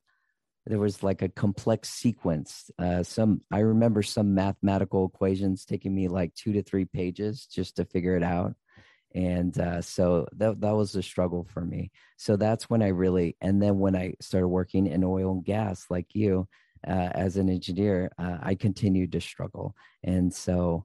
there 0.67 0.79
was 0.79 1.03
like 1.03 1.23
a 1.23 1.29
complex 1.29 1.89
sequence. 1.89 2.71
Uh, 2.79 3.03
some 3.03 3.41
I 3.51 3.61
remember 3.61 4.03
some 4.03 4.35
mathematical 4.35 5.07
equations 5.07 5.65
taking 5.65 5.95
me 5.95 6.09
like 6.09 6.35
two 6.35 6.53
to 6.53 6.63
three 6.63 6.85
pages 6.85 7.47
just 7.47 7.77
to 7.77 7.85
figure 7.85 8.17
it 8.17 8.23
out, 8.23 8.55
and 9.15 9.59
uh, 9.59 9.81
so 9.83 10.29
that 10.37 10.61
that 10.61 10.77
was 10.77 10.95
a 10.95 11.03
struggle 11.03 11.47
for 11.53 11.65
me. 11.65 11.91
So 12.17 12.37
that's 12.37 12.69
when 12.69 12.83
I 12.83 12.89
really, 12.89 13.37
and 13.41 13.61
then 13.61 13.79
when 13.79 13.97
I 13.97 14.15
started 14.21 14.49
working 14.49 14.87
in 14.87 15.03
oil 15.03 15.33
and 15.33 15.45
gas, 15.45 15.87
like 15.91 16.15
you, 16.15 16.47
uh, 16.87 17.11
as 17.13 17.37
an 17.37 17.49
engineer, 17.49 18.13
uh, 18.19 18.39
I 18.43 18.55
continued 18.55 19.13
to 19.13 19.21
struggle, 19.21 19.75
and 20.05 20.33
so 20.33 20.85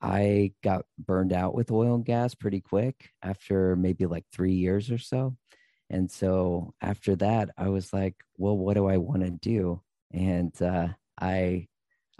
I 0.00 0.52
got 0.62 0.84
burned 0.98 1.32
out 1.32 1.54
with 1.54 1.70
oil 1.70 1.94
and 1.94 2.04
gas 2.04 2.34
pretty 2.34 2.60
quick 2.60 3.10
after 3.22 3.74
maybe 3.76 4.06
like 4.06 4.24
three 4.32 4.54
years 4.54 4.90
or 4.90 4.98
so. 4.98 5.36
And 5.90 6.10
so 6.10 6.74
after 6.80 7.16
that, 7.16 7.50
I 7.56 7.68
was 7.68 7.92
like, 7.92 8.14
well, 8.36 8.56
what 8.56 8.74
do 8.74 8.86
I 8.86 8.98
want 8.98 9.22
to 9.22 9.30
do? 9.30 9.80
And 10.12 10.60
uh, 10.62 10.88
I 11.20 11.68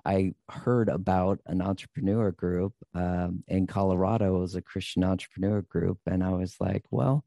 I 0.04 0.32
heard 0.48 0.88
about 0.88 1.40
an 1.46 1.60
entrepreneur 1.60 2.32
group 2.32 2.72
um, 2.94 3.44
in 3.46 3.66
Colorado. 3.66 4.36
It 4.36 4.40
was 4.40 4.54
a 4.54 4.62
Christian 4.62 5.04
entrepreneur 5.04 5.62
group, 5.62 5.98
and 6.06 6.24
I 6.24 6.30
was 6.30 6.56
like, 6.60 6.84
well, 6.90 7.24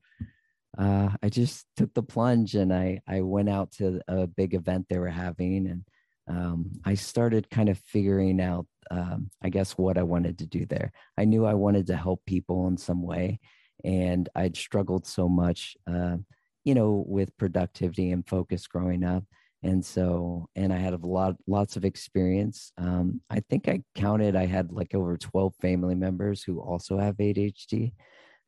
uh, 0.77 1.09
I 1.21 1.29
just 1.29 1.67
took 1.75 1.93
the 1.93 2.03
plunge 2.03 2.55
and 2.55 2.73
I 2.73 3.01
I 3.07 3.21
went 3.21 3.49
out 3.49 3.71
to 3.73 4.01
a 4.07 4.25
big 4.25 4.53
event 4.53 4.87
they 4.89 4.97
were 4.97 5.09
having, 5.09 5.67
and 5.67 5.83
um, 6.31 6.71
I 6.85 6.93
started 6.93 7.49
kind 7.49 7.67
of 7.67 7.77
figuring 7.77 8.39
out, 8.39 8.65
um, 8.89 9.29
I 9.43 9.49
guess, 9.49 9.77
what 9.77 9.97
I 9.97 10.03
wanted 10.03 10.37
to 10.39 10.45
do 10.45 10.65
there. 10.65 10.93
I 11.17 11.25
knew 11.25 11.45
I 11.45 11.55
wanted 11.55 11.87
to 11.87 11.97
help 11.97 12.21
people 12.25 12.67
in 12.67 12.77
some 12.77 13.03
way, 13.03 13.39
and 13.83 14.29
I'd 14.33 14.55
struggled 14.55 15.05
so 15.05 15.27
much, 15.27 15.75
uh, 15.91 16.17
you 16.63 16.73
know, 16.73 17.03
with 17.05 17.35
productivity 17.37 18.11
and 18.11 18.25
focus 18.25 18.65
growing 18.65 19.03
up. 19.03 19.25
And 19.63 19.85
so, 19.85 20.47
and 20.55 20.71
I 20.73 20.77
had 20.77 20.93
a 20.93 21.05
lot, 21.05 21.35
lots 21.47 21.75
of 21.75 21.83
experience. 21.85 22.71
Um, 22.77 23.21
I 23.29 23.41
think 23.41 23.67
I 23.67 23.83
counted, 23.93 24.35
I 24.35 24.45
had 24.45 24.71
like 24.71 24.95
over 24.95 25.17
12 25.17 25.53
family 25.61 25.95
members 25.95 26.43
who 26.43 26.59
also 26.59 26.97
have 26.97 27.17
ADHD. 27.17 27.91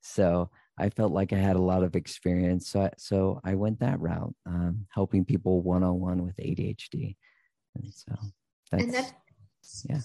So 0.02 0.50
I 0.78 0.90
felt 0.90 1.12
like 1.12 1.32
I 1.34 1.38
had 1.38 1.56
a 1.56 1.62
lot 1.62 1.84
of 1.84 1.96
experience. 1.96 2.70
So, 2.70 2.84
I, 2.84 2.92
so 2.98 3.42
I 3.44 3.56
went 3.56 3.82
that 3.82 4.00
route, 4.00 4.34
um, 4.48 4.88
helping 4.90 5.24
people 5.24 5.62
one 5.62 5.84
on 5.84 6.00
one 6.00 6.24
with 6.24 6.38
ADHD. 6.38 7.16
And 7.76 7.94
so 7.94 8.16
that's, 8.72 8.84
and 8.84 8.94
that's 8.94 9.86
yeah. 9.90 10.00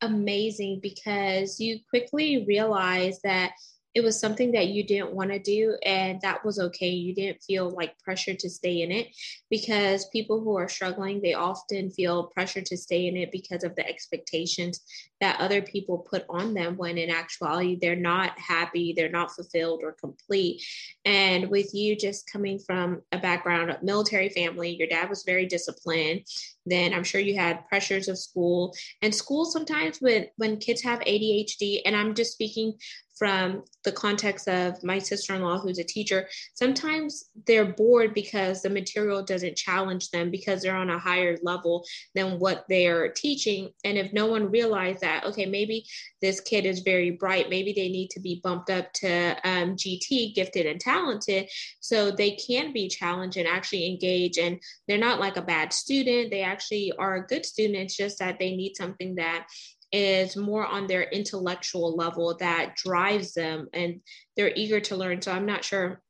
amazing 0.00 0.80
because 0.80 1.60
you 1.60 1.78
quickly 1.88 2.44
realize 2.46 3.20
that 3.22 3.52
it 3.94 4.02
was 4.02 4.18
something 4.18 4.50
that 4.52 4.68
you 4.68 4.82
didn't 4.82 5.12
want 5.12 5.30
to 5.30 5.38
do 5.38 5.76
and 5.84 6.20
that 6.20 6.44
was 6.44 6.58
okay. 6.58 6.88
You 6.88 7.14
didn't 7.14 7.42
feel 7.42 7.70
like 7.70 7.98
pressure 8.00 8.34
to 8.34 8.50
stay 8.50 8.82
in 8.82 8.90
it 8.90 9.08
because 9.50 10.06
people 10.06 10.40
who 10.40 10.56
are 10.56 10.68
struggling 10.68 11.22
they 11.22 11.34
often 11.34 11.90
feel 11.90 12.24
pressure 12.26 12.60
to 12.60 12.76
stay 12.76 13.06
in 13.06 13.16
it 13.16 13.30
because 13.30 13.62
of 13.62 13.76
the 13.76 13.88
expectations 13.88 14.80
that 15.20 15.40
other 15.40 15.62
people 15.62 15.98
put 15.98 16.24
on 16.28 16.54
them 16.54 16.76
when 16.76 16.98
in 16.98 17.08
actuality 17.08 17.78
they're 17.80 17.94
not 17.94 18.36
happy 18.38 18.92
they're 18.96 19.08
not 19.08 19.30
fulfilled 19.30 19.80
or 19.82 19.92
complete. 19.92 20.62
And 21.04 21.48
with 21.48 21.72
you 21.72 21.94
just 21.94 22.30
coming 22.30 22.58
from 22.58 23.02
a 23.12 23.18
background 23.18 23.70
of 23.70 23.82
military 23.82 24.28
family 24.28 24.70
your 24.70 24.88
dad 24.88 25.08
was 25.08 25.22
very 25.22 25.46
disciplined 25.46 26.22
then 26.66 26.94
i'm 26.94 27.04
sure 27.04 27.20
you 27.20 27.36
had 27.36 27.66
pressures 27.68 28.08
of 28.08 28.18
school. 28.18 28.74
And 29.02 29.14
school 29.14 29.44
sometimes 29.44 29.98
when 29.98 30.26
when 30.36 30.56
kids 30.58 30.82
have 30.82 30.98
adhd 31.00 31.82
and 31.84 31.94
i'm 31.94 32.14
just 32.14 32.32
speaking 32.32 32.74
from 33.16 33.62
the 33.84 33.92
context 33.92 34.48
of 34.48 34.82
my 34.82 34.98
sister-in-law 34.98 35.58
who's 35.58 35.78
a 35.78 35.84
teacher 35.84 36.28
sometimes 36.54 37.26
they're 37.46 37.72
bored 37.72 38.14
because 38.14 38.62
the 38.62 38.70
material 38.70 39.22
doesn't 39.22 39.56
challenge 39.56 40.10
them 40.10 40.30
because 40.30 40.62
they're 40.62 40.76
on 40.76 40.90
a 40.90 40.98
higher 40.98 41.36
level 41.42 41.84
than 42.14 42.38
what 42.38 42.64
they're 42.68 43.10
teaching. 43.10 43.70
And 43.84 43.98
if 43.98 44.12
no 44.12 44.26
one 44.26 44.50
realized 44.50 45.00
that 45.00 45.24
okay 45.24 45.46
maybe 45.46 45.84
this 46.20 46.40
kid 46.40 46.66
is 46.66 46.80
very 46.80 47.10
bright 47.10 47.50
maybe 47.50 47.72
they 47.72 47.88
need 47.88 48.10
to 48.10 48.20
be 48.20 48.40
bumped 48.42 48.70
up 48.70 48.92
to 48.94 49.36
um, 49.44 49.76
gt 49.76 50.34
gifted 50.34 50.66
and 50.66 50.80
talented 50.80 51.48
so 51.80 52.10
they 52.10 52.32
can 52.32 52.72
be 52.72 52.88
challenged 52.88 53.36
and 53.36 53.48
actually 53.48 53.86
engage. 53.86 54.38
And 54.38 54.60
they're 54.86 54.98
not 54.98 55.20
like 55.20 55.36
a 55.36 55.42
bad 55.42 55.72
student. 55.72 56.30
They 56.30 56.42
actually 56.42 56.92
are 56.98 57.16
a 57.16 57.26
good 57.26 57.44
student. 57.46 57.76
It's 57.76 57.96
just 57.96 58.18
that 58.18 58.38
they 58.38 58.56
need 58.56 58.76
something 58.76 59.16
that 59.16 59.46
is 59.94 60.36
more 60.36 60.66
on 60.66 60.88
their 60.88 61.04
intellectual 61.04 61.94
level 61.94 62.36
that 62.40 62.74
drives 62.74 63.32
them 63.32 63.68
and 63.72 64.00
they're 64.36 64.52
eager 64.56 64.80
to 64.80 64.96
learn. 64.96 65.22
So 65.22 65.30
I'm 65.30 65.46
not 65.46 65.64
sure 65.64 66.02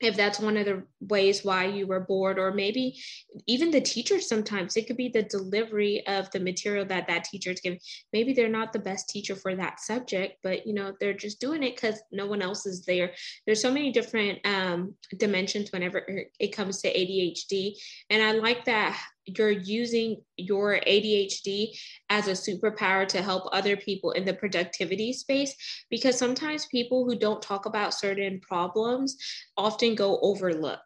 if 0.00 0.14
that's 0.14 0.38
one 0.38 0.58
of 0.58 0.66
the 0.66 0.82
ways 1.00 1.42
why 1.42 1.64
you 1.64 1.86
were 1.86 2.00
bored 2.00 2.38
or 2.38 2.52
maybe 2.52 3.00
even 3.46 3.70
the 3.70 3.80
teachers 3.80 4.28
sometimes. 4.28 4.76
It 4.76 4.86
could 4.86 4.98
be 4.98 5.08
the 5.08 5.22
delivery 5.22 6.06
of 6.06 6.30
the 6.30 6.40
material 6.40 6.84
that 6.84 7.06
that 7.06 7.24
teacher 7.24 7.52
is 7.52 7.60
giving. 7.60 7.80
Maybe 8.12 8.34
they're 8.34 8.50
not 8.50 8.74
the 8.74 8.78
best 8.78 9.08
teacher 9.08 9.34
for 9.34 9.56
that 9.56 9.80
subject 9.80 10.36
but 10.42 10.66
you 10.66 10.74
know 10.74 10.92
they're 11.00 11.14
just 11.14 11.40
doing 11.40 11.62
it 11.62 11.74
because 11.74 11.98
no 12.12 12.26
one 12.26 12.42
else 12.42 12.66
is 12.66 12.84
there. 12.84 13.12
There's 13.46 13.62
so 13.62 13.72
many 13.72 13.90
different 13.90 14.40
um, 14.44 14.94
dimensions 15.16 15.72
whenever 15.72 16.04
it 16.38 16.48
comes 16.54 16.82
to 16.82 16.92
adhd 16.92 17.72
and 18.10 18.22
i 18.22 18.32
like 18.32 18.64
that 18.66 19.00
you're 19.26 19.50
using 19.50 20.22
your 20.36 20.80
ADHD 20.86 21.68
as 22.10 22.28
a 22.28 22.32
superpower 22.32 23.06
to 23.08 23.22
help 23.22 23.44
other 23.52 23.76
people 23.76 24.12
in 24.12 24.24
the 24.24 24.34
productivity 24.34 25.12
space 25.12 25.54
because 25.90 26.18
sometimes 26.18 26.66
people 26.66 27.04
who 27.04 27.18
don't 27.18 27.42
talk 27.42 27.66
about 27.66 27.94
certain 27.94 28.40
problems 28.40 29.16
often 29.56 29.94
go 29.94 30.18
overlook 30.22 30.80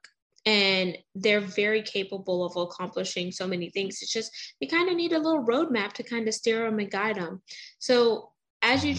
and 0.47 0.97
they're 1.15 1.41
very 1.41 1.83
capable 1.83 2.47
of 2.47 2.57
accomplishing 2.57 3.31
so 3.31 3.47
many 3.47 3.69
things. 3.71 3.99
It's 4.01 4.13
just 4.13 4.33
they 4.61 4.67
kind 4.67 4.89
of 4.89 4.97
need 4.97 5.13
a 5.13 5.19
little 5.19 5.45
roadmap 5.45 5.93
to 5.95 6.03
kind 6.03 6.27
of 6.27 6.35
steer 6.35 6.65
them 6.65 6.79
and 6.79 6.91
guide 6.91 7.17
them 7.17 7.43
so 7.79 8.31
as 8.63 8.85
you 8.85 8.97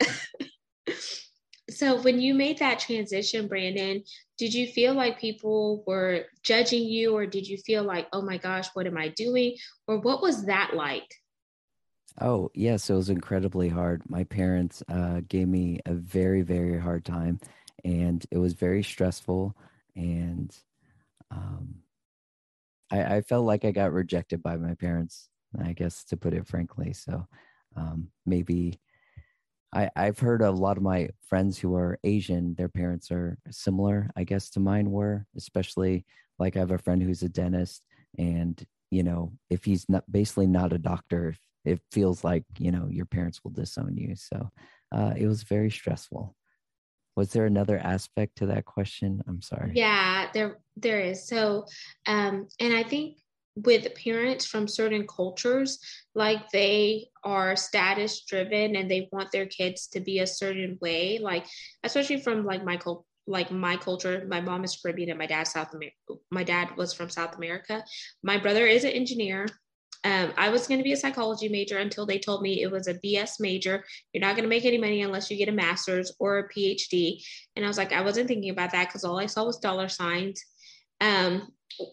so 1.70 2.00
when 2.02 2.20
you 2.20 2.34
made 2.34 2.58
that 2.58 2.78
transition 2.78 3.48
brandon 3.48 4.02
did 4.38 4.52
you 4.52 4.66
feel 4.66 4.94
like 4.94 5.20
people 5.20 5.84
were 5.86 6.24
judging 6.42 6.82
you 6.84 7.14
or 7.14 7.26
did 7.26 7.46
you 7.46 7.58
feel 7.58 7.84
like 7.84 8.08
oh 8.12 8.22
my 8.22 8.36
gosh 8.36 8.68
what 8.74 8.86
am 8.86 8.96
i 8.96 9.08
doing? 9.08 9.56
Or 9.86 9.98
what 9.98 10.22
was 10.22 10.46
that 10.46 10.74
like? 10.74 11.08
Oh 12.20 12.50
yes 12.54 12.90
it 12.90 12.94
was 12.94 13.10
incredibly 13.10 13.68
hard. 13.68 14.02
My 14.08 14.24
parents 14.24 14.82
uh, 14.88 15.20
gave 15.28 15.48
me 15.48 15.80
a 15.86 15.94
very 15.94 16.42
very 16.42 16.78
hard 16.78 17.04
time 17.04 17.40
and 17.84 18.24
it 18.30 18.38
was 18.38 18.54
very 18.54 18.82
stressful 18.82 19.56
and 19.94 20.56
um, 21.30 21.76
I, 22.90 23.16
I, 23.16 23.20
felt 23.22 23.44
like 23.44 23.64
i 23.64 23.70
got 23.70 23.92
rejected 23.92 24.42
by 24.42 24.56
my 24.56 24.74
parents 24.74 25.28
i 25.62 25.72
guess 25.72 26.04
to 26.04 26.16
put 26.16 26.34
it 26.34 26.46
frankly 26.46 26.92
so 26.92 27.26
um, 27.76 28.08
maybe 28.24 28.80
I, 29.74 29.90
I've 29.96 30.18
heard 30.18 30.42
a 30.42 30.50
lot 30.50 30.76
of 30.76 30.82
my 30.82 31.08
friends 31.26 31.58
who 31.58 31.74
are 31.74 31.98
Asian, 32.04 32.54
their 32.54 32.68
parents 32.68 33.10
are 33.10 33.36
similar, 33.50 34.10
I 34.16 34.24
guess, 34.24 34.50
to 34.50 34.60
mine 34.60 34.90
were, 34.90 35.26
especially 35.36 36.04
like 36.38 36.56
I 36.56 36.60
have 36.60 36.70
a 36.70 36.78
friend 36.78 37.02
who's 37.02 37.22
a 37.22 37.28
dentist. 37.28 37.82
And, 38.18 38.64
you 38.90 39.02
know, 39.02 39.32
if 39.50 39.64
he's 39.64 39.86
not 39.88 40.04
basically 40.10 40.46
not 40.46 40.72
a 40.72 40.78
doctor, 40.78 41.34
it 41.64 41.80
feels 41.90 42.22
like, 42.22 42.44
you 42.58 42.70
know, 42.70 42.88
your 42.88 43.06
parents 43.06 43.40
will 43.42 43.50
disown 43.50 43.96
you. 43.96 44.14
So 44.14 44.50
uh, 44.92 45.14
it 45.16 45.26
was 45.26 45.42
very 45.42 45.70
stressful. 45.70 46.36
Was 47.16 47.30
there 47.32 47.46
another 47.46 47.78
aspect 47.78 48.36
to 48.38 48.46
that 48.46 48.64
question? 48.64 49.22
I'm 49.26 49.40
sorry. 49.40 49.72
Yeah, 49.74 50.28
there 50.34 50.58
there 50.76 51.00
is. 51.00 51.26
So 51.26 51.66
um 52.06 52.48
and 52.58 52.74
I 52.74 52.82
think 52.82 53.18
with 53.56 53.94
parents 53.94 54.44
from 54.44 54.66
certain 54.66 55.06
cultures 55.06 55.78
like 56.14 56.50
they 56.50 57.06
are 57.22 57.54
status 57.54 58.24
driven 58.24 58.74
and 58.74 58.90
they 58.90 59.08
want 59.12 59.30
their 59.30 59.46
kids 59.46 59.86
to 59.86 60.00
be 60.00 60.18
a 60.18 60.26
certain 60.26 60.76
way 60.80 61.18
like 61.22 61.46
especially 61.84 62.20
from 62.20 62.44
like 62.44 62.64
my 62.64 62.76
cult 62.76 63.04
like 63.26 63.50
my 63.50 63.76
culture 63.76 64.26
my 64.28 64.40
mom 64.40 64.64
is 64.64 64.76
caribbean 64.82 65.10
and 65.10 65.18
my 65.18 65.26
dad 65.26 65.44
south 65.44 65.72
america 65.72 65.94
my 66.30 66.42
dad 66.42 66.68
was 66.76 66.92
from 66.92 67.08
south 67.08 67.36
america 67.36 67.82
my 68.22 68.36
brother 68.36 68.66
is 68.66 68.84
an 68.84 68.90
engineer 68.90 69.46
um, 70.04 70.34
I 70.36 70.50
was 70.50 70.66
going 70.66 70.78
to 70.78 70.84
be 70.84 70.92
a 70.92 70.98
psychology 70.98 71.48
major 71.48 71.78
until 71.78 72.04
they 72.04 72.18
told 72.18 72.42
me 72.42 72.60
it 72.60 72.70
was 72.70 72.88
a 72.88 72.94
BS 72.94 73.40
major. 73.40 73.82
You're 74.12 74.20
not 74.20 74.36
going 74.36 74.42
to 74.42 74.50
make 74.50 74.66
any 74.66 74.76
money 74.76 75.00
unless 75.00 75.30
you 75.30 75.38
get 75.38 75.48
a 75.48 75.52
master's 75.52 76.12
or 76.18 76.38
a 76.38 76.48
PhD. 76.50 77.24
And 77.56 77.64
I 77.64 77.68
was 77.68 77.78
like, 77.78 77.90
I 77.90 78.02
wasn't 78.02 78.28
thinking 78.28 78.50
about 78.50 78.72
that 78.72 78.88
because 78.88 79.04
all 79.04 79.18
I 79.18 79.24
saw 79.24 79.46
was 79.46 79.58
dollar 79.58 79.88
signs. 79.88 80.44
Um, 81.00 81.48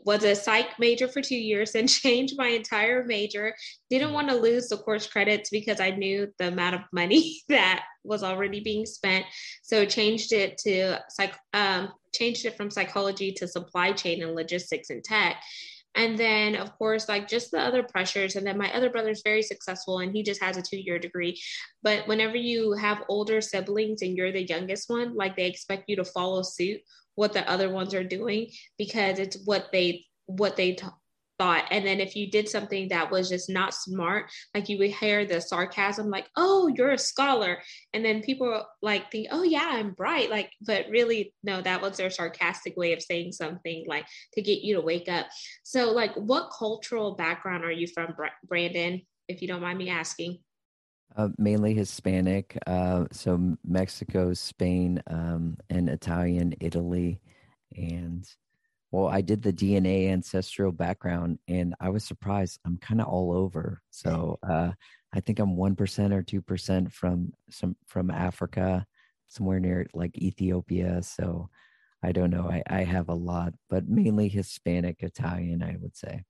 was 0.05 0.23
a 0.23 0.35
psych 0.35 0.79
major 0.79 1.07
for 1.07 1.21
two 1.21 1.35
years 1.35 1.75
and 1.75 1.89
changed 1.89 2.35
my 2.38 2.47
entire 2.47 3.03
major. 3.03 3.53
Didn't 3.89 4.13
want 4.13 4.29
to 4.29 4.35
lose 4.35 4.69
the 4.69 4.77
course 4.77 5.07
credits 5.07 5.50
because 5.50 5.79
I 5.79 5.91
knew 5.91 6.31
the 6.39 6.47
amount 6.47 6.75
of 6.75 6.81
money 6.91 7.41
that 7.50 7.83
was 8.03 8.23
already 8.23 8.59
being 8.59 8.85
spent. 8.85 9.25
So 9.63 9.85
changed 9.85 10.33
it 10.33 10.57
to 10.59 11.00
psych, 11.09 11.35
um, 11.53 11.89
changed 12.13 12.45
it 12.45 12.57
from 12.57 12.71
psychology 12.71 13.31
to 13.33 13.47
supply 13.47 13.91
chain 13.91 14.23
and 14.23 14.35
logistics 14.35 14.89
and 14.89 15.03
tech. 15.03 15.38
And 15.93 16.17
then, 16.17 16.55
of 16.55 16.77
course, 16.77 17.09
like 17.09 17.27
just 17.27 17.51
the 17.51 17.59
other 17.59 17.83
pressures. 17.83 18.38
And 18.38 18.47
then 18.47 18.57
my 18.57 18.73
other 18.73 18.89
brother's 18.89 19.21
very 19.23 19.41
successful 19.41 20.00
and 20.00 20.13
he 20.13 20.23
just 20.23 20.41
has 20.41 20.55
a 20.55 20.61
two 20.61 20.77
year 20.77 21.00
degree. 21.00 21.41
But 21.83 22.07
whenever 22.07 22.38
you 22.38 22.73
have 22.73 23.03
older 23.09 23.41
siblings 23.41 24.01
and 24.01 24.15
you're 24.15 24.31
the 24.31 24.47
youngest 24.47 24.89
one, 24.89 25.15
like 25.15 25.35
they 25.35 25.47
expect 25.47 25.85
you 25.88 25.97
to 25.97 26.05
follow 26.05 26.43
suit 26.43 26.79
what 27.21 27.33
the 27.33 27.47
other 27.47 27.69
ones 27.69 27.93
are 27.93 28.03
doing 28.03 28.49
because 28.79 29.19
it's 29.19 29.37
what 29.45 29.67
they 29.71 30.03
what 30.25 30.57
they 30.57 30.73
t- 30.73 30.87
thought. 31.37 31.65
And 31.69 31.85
then 31.85 31.99
if 31.99 32.15
you 32.15 32.31
did 32.31 32.49
something 32.49 32.87
that 32.87 33.11
was 33.11 33.29
just 33.29 33.47
not 33.47 33.75
smart 33.75 34.31
like 34.55 34.69
you 34.69 34.79
would 34.79 34.89
hear 34.89 35.23
the 35.23 35.39
sarcasm 35.39 36.09
like 36.09 36.27
oh 36.35 36.67
you're 36.75 36.93
a 36.93 36.97
scholar. 36.97 37.59
And 37.93 38.03
then 38.03 38.23
people 38.23 38.65
like 38.81 39.11
think 39.11 39.27
oh 39.29 39.43
yeah 39.43 39.69
i'm 39.73 39.91
bright. 39.91 40.31
Like 40.31 40.49
but 40.65 40.87
really 40.89 41.31
no 41.43 41.61
that 41.61 41.79
was 41.79 41.97
their 41.97 42.09
sarcastic 42.09 42.75
way 42.75 42.93
of 42.93 43.03
saying 43.03 43.33
something 43.33 43.85
like 43.87 44.07
to 44.33 44.41
get 44.41 44.63
you 44.63 44.73
to 44.73 44.81
wake 44.81 45.07
up. 45.07 45.27
So 45.61 45.91
like 45.91 46.15
what 46.15 46.49
cultural 46.57 47.13
background 47.13 47.63
are 47.63 47.71
you 47.71 47.85
from 47.85 48.15
brandon 48.47 49.03
if 49.27 49.43
you 49.43 49.47
don't 49.47 49.61
mind 49.61 49.77
me 49.77 49.91
asking 49.91 50.39
uh, 51.15 51.29
mainly 51.37 51.73
Hispanic, 51.73 52.57
uh, 52.67 53.05
so 53.11 53.57
Mexico, 53.65 54.33
Spain, 54.33 55.01
um, 55.07 55.57
and 55.69 55.89
Italian, 55.89 56.53
Italy, 56.59 57.19
and 57.75 58.25
well, 58.91 59.07
I 59.07 59.21
did 59.21 59.41
the 59.41 59.53
DNA 59.53 60.09
ancestral 60.09 60.71
background, 60.71 61.39
and 61.47 61.75
I 61.79 61.89
was 61.89 62.03
surprised. 62.03 62.59
I'm 62.65 62.77
kind 62.77 62.99
of 62.99 63.07
all 63.07 63.31
over. 63.31 63.81
So 63.89 64.37
uh, 64.43 64.71
I 65.13 65.19
think 65.21 65.39
I'm 65.39 65.55
one 65.55 65.75
percent 65.75 66.13
or 66.13 66.21
two 66.21 66.41
percent 66.41 66.91
from 66.91 67.31
some 67.49 67.77
from 67.87 68.11
Africa, 68.11 68.85
somewhere 69.29 69.59
near 69.59 69.87
like 69.93 70.17
Ethiopia. 70.17 71.01
So 71.03 71.49
I 72.03 72.11
don't 72.11 72.31
know. 72.31 72.49
I, 72.49 72.63
I 72.67 72.83
have 72.83 73.09
a 73.09 73.15
lot, 73.15 73.53
but 73.69 73.87
mainly 73.87 74.27
Hispanic, 74.27 75.03
Italian, 75.03 75.63
I 75.63 75.77
would 75.79 75.95
say 75.95 76.23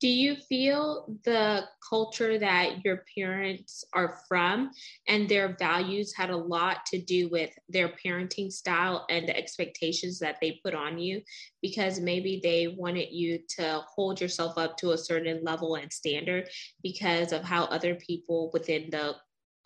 do 0.00 0.08
you 0.08 0.36
feel 0.36 1.18
the 1.24 1.64
culture 1.88 2.38
that 2.38 2.84
your 2.84 3.02
parents 3.16 3.82
are 3.94 4.18
from 4.28 4.70
and 5.08 5.28
their 5.28 5.56
values 5.58 6.14
had 6.14 6.30
a 6.30 6.36
lot 6.36 6.84
to 6.86 7.00
do 7.00 7.28
with 7.30 7.50
their 7.68 7.92
parenting 8.04 8.52
style 8.52 9.06
and 9.08 9.26
the 9.26 9.36
expectations 9.36 10.18
that 10.18 10.36
they 10.40 10.60
put 10.62 10.74
on 10.74 10.98
you 10.98 11.22
because 11.62 11.98
maybe 11.98 12.40
they 12.42 12.76
wanted 12.76 13.10
you 13.10 13.38
to 13.48 13.82
hold 13.94 14.20
yourself 14.20 14.58
up 14.58 14.76
to 14.76 14.90
a 14.90 14.98
certain 14.98 15.42
level 15.42 15.76
and 15.76 15.92
standard 15.92 16.48
because 16.82 17.32
of 17.32 17.42
how 17.42 17.64
other 17.64 17.94
people 17.94 18.50
within 18.52 18.90
the 18.90 19.14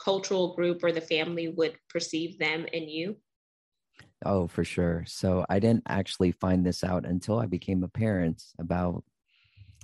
cultural 0.03 0.55
group 0.55 0.83
or 0.85 0.93
the 0.93 1.01
family 1.01 1.49
would 1.49 1.77
perceive 1.89 2.39
them 2.39 2.67
and 2.73 2.89
you 2.89 3.17
Oh, 4.25 4.47
for 4.47 4.65
sure. 4.65 5.05
So 5.07 5.47
I 5.49 5.59
didn't 5.59 5.85
actually 5.89 6.33
find 6.33 6.65
this 6.65 6.85
out 6.85 7.07
until 7.07 7.39
I 7.39 7.47
became 7.47 7.83
a 7.83 7.89
parent 7.89 8.43
about 8.59 9.03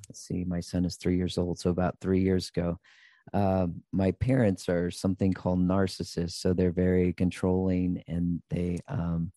let's 0.09 0.27
see, 0.27 0.45
my 0.45 0.61
son 0.61 0.85
is 0.85 0.97
three 0.97 1.17
years 1.17 1.39
old. 1.39 1.59
So 1.59 1.71
about 1.71 1.99
three 2.01 2.21
years 2.21 2.51
ago, 2.55 2.79
uh, 3.35 3.67
my 3.93 4.13
parents 4.13 4.69
are 4.69 4.91
something 4.91 5.33
called 5.33 5.59
narcissists. 5.59 6.33
So 6.33 6.53
they're 6.53 6.71
very 6.71 7.13
controlling 7.13 8.03
and 8.07 8.41
they 8.51 8.79
um, 8.89 9.33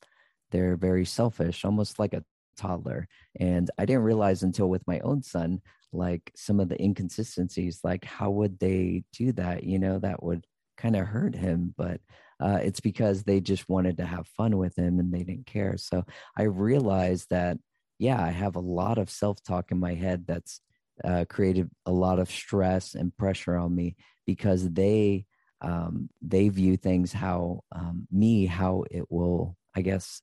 they're 0.51 0.75
very 0.75 1.05
selfish, 1.05 1.65
almost 1.65 1.99
like 1.99 2.13
a 2.13 2.23
toddler. 2.57 3.07
And 3.39 3.69
I 3.77 3.85
didn't 3.85 4.03
realize 4.03 4.43
until 4.43 4.69
with 4.69 4.85
my 4.87 4.99
own 4.99 5.23
son, 5.23 5.61
like 5.91 6.31
some 6.35 6.59
of 6.59 6.69
the 6.69 6.81
inconsistencies, 6.81 7.79
like 7.83 8.05
how 8.05 8.29
would 8.31 8.59
they 8.59 9.03
do 9.13 9.31
that? 9.33 9.63
You 9.63 9.79
know, 9.79 9.99
that 9.99 10.23
would 10.23 10.45
kind 10.77 10.95
of 10.95 11.07
hurt 11.07 11.35
him, 11.35 11.73
but 11.77 11.99
uh, 12.39 12.59
it's 12.63 12.79
because 12.79 13.23
they 13.23 13.41
just 13.41 13.67
wanted 13.67 13.97
to 13.97 14.05
have 14.05 14.27
fun 14.27 14.57
with 14.57 14.77
him 14.77 14.99
and 14.99 15.11
they 15.11 15.23
didn't 15.23 15.45
care. 15.45 15.77
So 15.77 16.05
I 16.37 16.43
realized 16.43 17.27
that 17.31 17.57
yeah, 17.99 18.23
I 18.23 18.29
have 18.29 18.55
a 18.55 18.61
lot 18.61 18.97
of 18.97 19.09
self 19.09 19.43
talk 19.43 19.71
in 19.71 19.79
my 19.79 19.93
head 19.93 20.25
that's 20.25 20.61
uh, 21.03 21.25
created 21.29 21.69
a 21.85 21.91
lot 21.91 22.19
of 22.19 22.29
stress 22.29 22.95
and 22.95 23.15
pressure 23.17 23.55
on 23.55 23.75
me 23.75 23.95
because 24.25 24.69
they 24.69 25.25
um, 25.61 26.09
they 26.21 26.47
view 26.49 26.77
things 26.77 27.11
how 27.11 27.61
um, 27.73 28.07
me 28.11 28.45
how 28.45 28.83
it 28.89 29.05
will 29.09 29.57
I 29.75 29.81
guess 29.81 30.21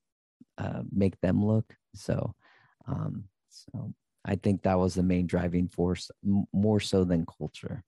uh, 0.59 0.83
make 0.91 1.21
them 1.21 1.45
look. 1.45 1.75
So 1.95 2.35
um, 2.87 3.25
so 3.49 3.93
I 4.25 4.37
think 4.37 4.62
that 4.62 4.79
was 4.79 4.95
the 4.95 5.03
main 5.03 5.27
driving 5.27 5.69
force 5.69 6.11
m- 6.25 6.47
more 6.53 6.81
so 6.81 7.05
than 7.05 7.27
culture. 7.27 7.85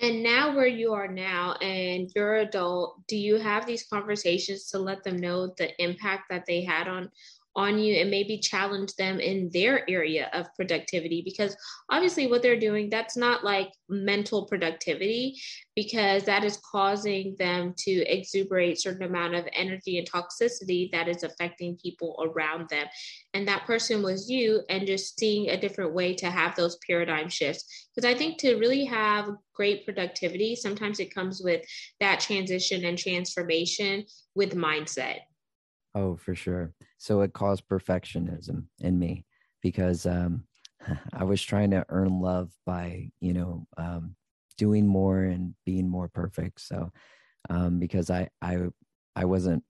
And 0.00 0.22
now, 0.22 0.54
where 0.54 0.68
you 0.68 0.92
are 0.92 1.08
now, 1.08 1.54
and 1.54 2.08
you're 2.14 2.36
adult, 2.36 3.04
do 3.08 3.16
you 3.16 3.36
have 3.36 3.66
these 3.66 3.84
conversations 3.84 4.66
to 4.66 4.78
let 4.78 5.02
them 5.02 5.16
know 5.16 5.52
the 5.58 5.70
impact 5.82 6.30
that 6.30 6.44
they 6.46 6.62
had 6.62 6.86
on 6.86 7.10
on 7.58 7.76
you 7.76 7.96
and 7.96 8.08
maybe 8.08 8.38
challenge 8.38 8.94
them 8.94 9.18
in 9.18 9.50
their 9.52 9.82
area 9.90 10.30
of 10.32 10.46
productivity 10.54 11.22
because 11.22 11.56
obviously 11.90 12.28
what 12.28 12.40
they're 12.40 12.60
doing 12.60 12.88
that's 12.88 13.16
not 13.16 13.42
like 13.42 13.72
mental 13.88 14.46
productivity 14.46 15.36
because 15.74 16.22
that 16.22 16.44
is 16.44 16.60
causing 16.70 17.34
them 17.36 17.74
to 17.76 17.90
exuberate 18.06 18.80
certain 18.80 19.02
amount 19.02 19.34
of 19.34 19.44
energy 19.52 19.98
and 19.98 20.08
toxicity 20.08 20.88
that 20.92 21.08
is 21.08 21.24
affecting 21.24 21.76
people 21.82 22.16
around 22.24 22.68
them. 22.68 22.86
And 23.34 23.48
that 23.48 23.66
person 23.66 24.04
was 24.04 24.30
you 24.30 24.62
and 24.68 24.86
just 24.86 25.18
seeing 25.18 25.50
a 25.50 25.60
different 25.60 25.94
way 25.94 26.14
to 26.14 26.30
have 26.30 26.54
those 26.54 26.78
paradigm 26.86 27.28
shifts. 27.28 27.88
Because 27.92 28.08
i 28.08 28.16
think 28.16 28.38
to 28.38 28.56
really 28.56 28.84
have 28.84 29.30
great 29.52 29.84
productivity 29.84 30.54
sometimes 30.54 31.00
it 31.00 31.12
comes 31.12 31.40
with 31.42 31.64
that 31.98 32.20
transition 32.20 32.84
and 32.84 32.96
transformation 32.96 34.04
with 34.36 34.54
mindset. 34.54 35.18
Oh, 35.96 36.14
for 36.14 36.36
sure. 36.36 36.72
So 36.98 37.22
it 37.22 37.32
caused 37.32 37.68
perfectionism 37.68 38.64
in 38.80 38.98
me 38.98 39.24
because 39.62 40.06
um, 40.06 40.44
I 41.12 41.24
was 41.24 41.42
trying 41.42 41.70
to 41.70 41.86
earn 41.88 42.20
love 42.20 42.50
by, 42.66 43.10
you 43.20 43.32
know, 43.32 43.66
um, 43.76 44.14
doing 44.56 44.86
more 44.86 45.22
and 45.22 45.54
being 45.64 45.88
more 45.88 46.08
perfect. 46.08 46.60
So 46.60 46.92
um, 47.48 47.78
because 47.78 48.10
I, 48.10 48.28
I, 48.42 48.58
I 49.16 49.24
wasn't, 49.24 49.62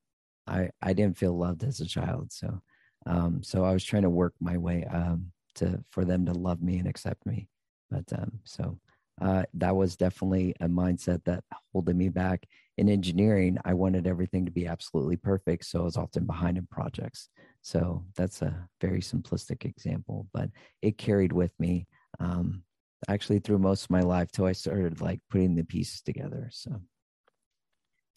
I, 0.47 0.71
I 0.81 0.95
didn't 0.95 1.19
feel 1.19 1.37
loved 1.37 1.62
as 1.62 1.81
a 1.81 1.87
child. 1.87 2.33
So, 2.33 2.61
um, 3.07 3.43
so 3.43 3.64
I 3.64 3.73
was 3.73 3.85
trying 3.85 4.03
to 4.03 4.11
work 4.11 4.35
my 4.41 4.57
way 4.57 4.85
um, 4.91 5.31
to 5.57 5.83
for 5.91 6.05
them 6.05 6.27
to 6.27 6.33
love 6.33 6.62
me 6.62 6.79
and 6.79 6.88
accept 6.88 7.25
me. 7.27 7.49
But 7.91 8.05
um, 8.12 8.41
so 8.45 8.79
uh, 9.20 9.44
that 9.54 9.74
was 9.74 9.96
definitely 9.96 10.54
a 10.61 10.68
mindset 10.68 11.24
that 11.24 11.44
holding 11.72 11.98
me 11.98 12.09
back. 12.09 12.46
In 12.76 12.88
engineering, 12.88 13.59
I 13.64 13.74
wanted 13.74 14.07
everything 14.07 14.44
to 14.44 14.50
be 14.50 14.66
absolutely 14.66 15.16
perfect, 15.16 15.64
so 15.64 15.81
I 15.81 15.85
was 15.85 15.96
often 15.96 16.24
behind 16.24 16.59
in 16.59 16.66
projects. 16.70 17.28
So 17.62 18.04
that's 18.16 18.42
a 18.42 18.68
very 18.81 19.00
simplistic 19.00 19.64
example, 19.64 20.28
but 20.33 20.50
it 20.83 20.98
carried 20.98 21.33
with 21.33 21.52
me 21.59 21.87
um, 22.20 22.62
actually 23.09 23.40
through 23.40 23.59
most 23.59 23.85
of 23.85 23.90
my 23.90 24.00
life 24.00 24.31
till 24.31 24.46
I 24.46 24.52
started 24.52 25.00
like 25.00 25.20
putting 25.31 25.54
the 25.54 25.64
pieces 25.64 26.00
together. 26.02 26.48
So. 26.52 26.81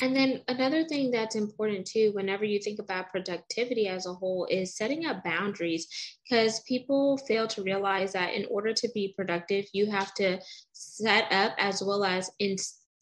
And 0.02 0.16
then 0.16 0.42
another 0.48 0.84
thing 0.84 1.12
that's 1.12 1.36
important 1.36 1.86
too, 1.86 2.10
whenever 2.14 2.44
you 2.44 2.60
think 2.60 2.80
about 2.80 3.12
productivity 3.12 3.88
as 3.88 4.08
a 4.08 4.14
whole, 4.14 4.48
is 4.50 4.76
setting 4.76 5.06
up 5.06 5.24
boundaries 5.24 5.88
because 6.28 6.60
people 6.62 7.20
fail 7.28 7.48
to 7.50 7.62
realize 7.62 8.14
that 8.14 8.34
in 8.34 8.48
order 8.50 8.74
to 8.74 8.90
be 8.96 9.14
productive, 9.16 9.66
you 9.74 9.92
have 9.92 10.12
to 10.16 10.40
set 10.72 11.32
up 11.32 11.54
as 11.60 11.84
well 11.84 12.04
as 12.04 12.32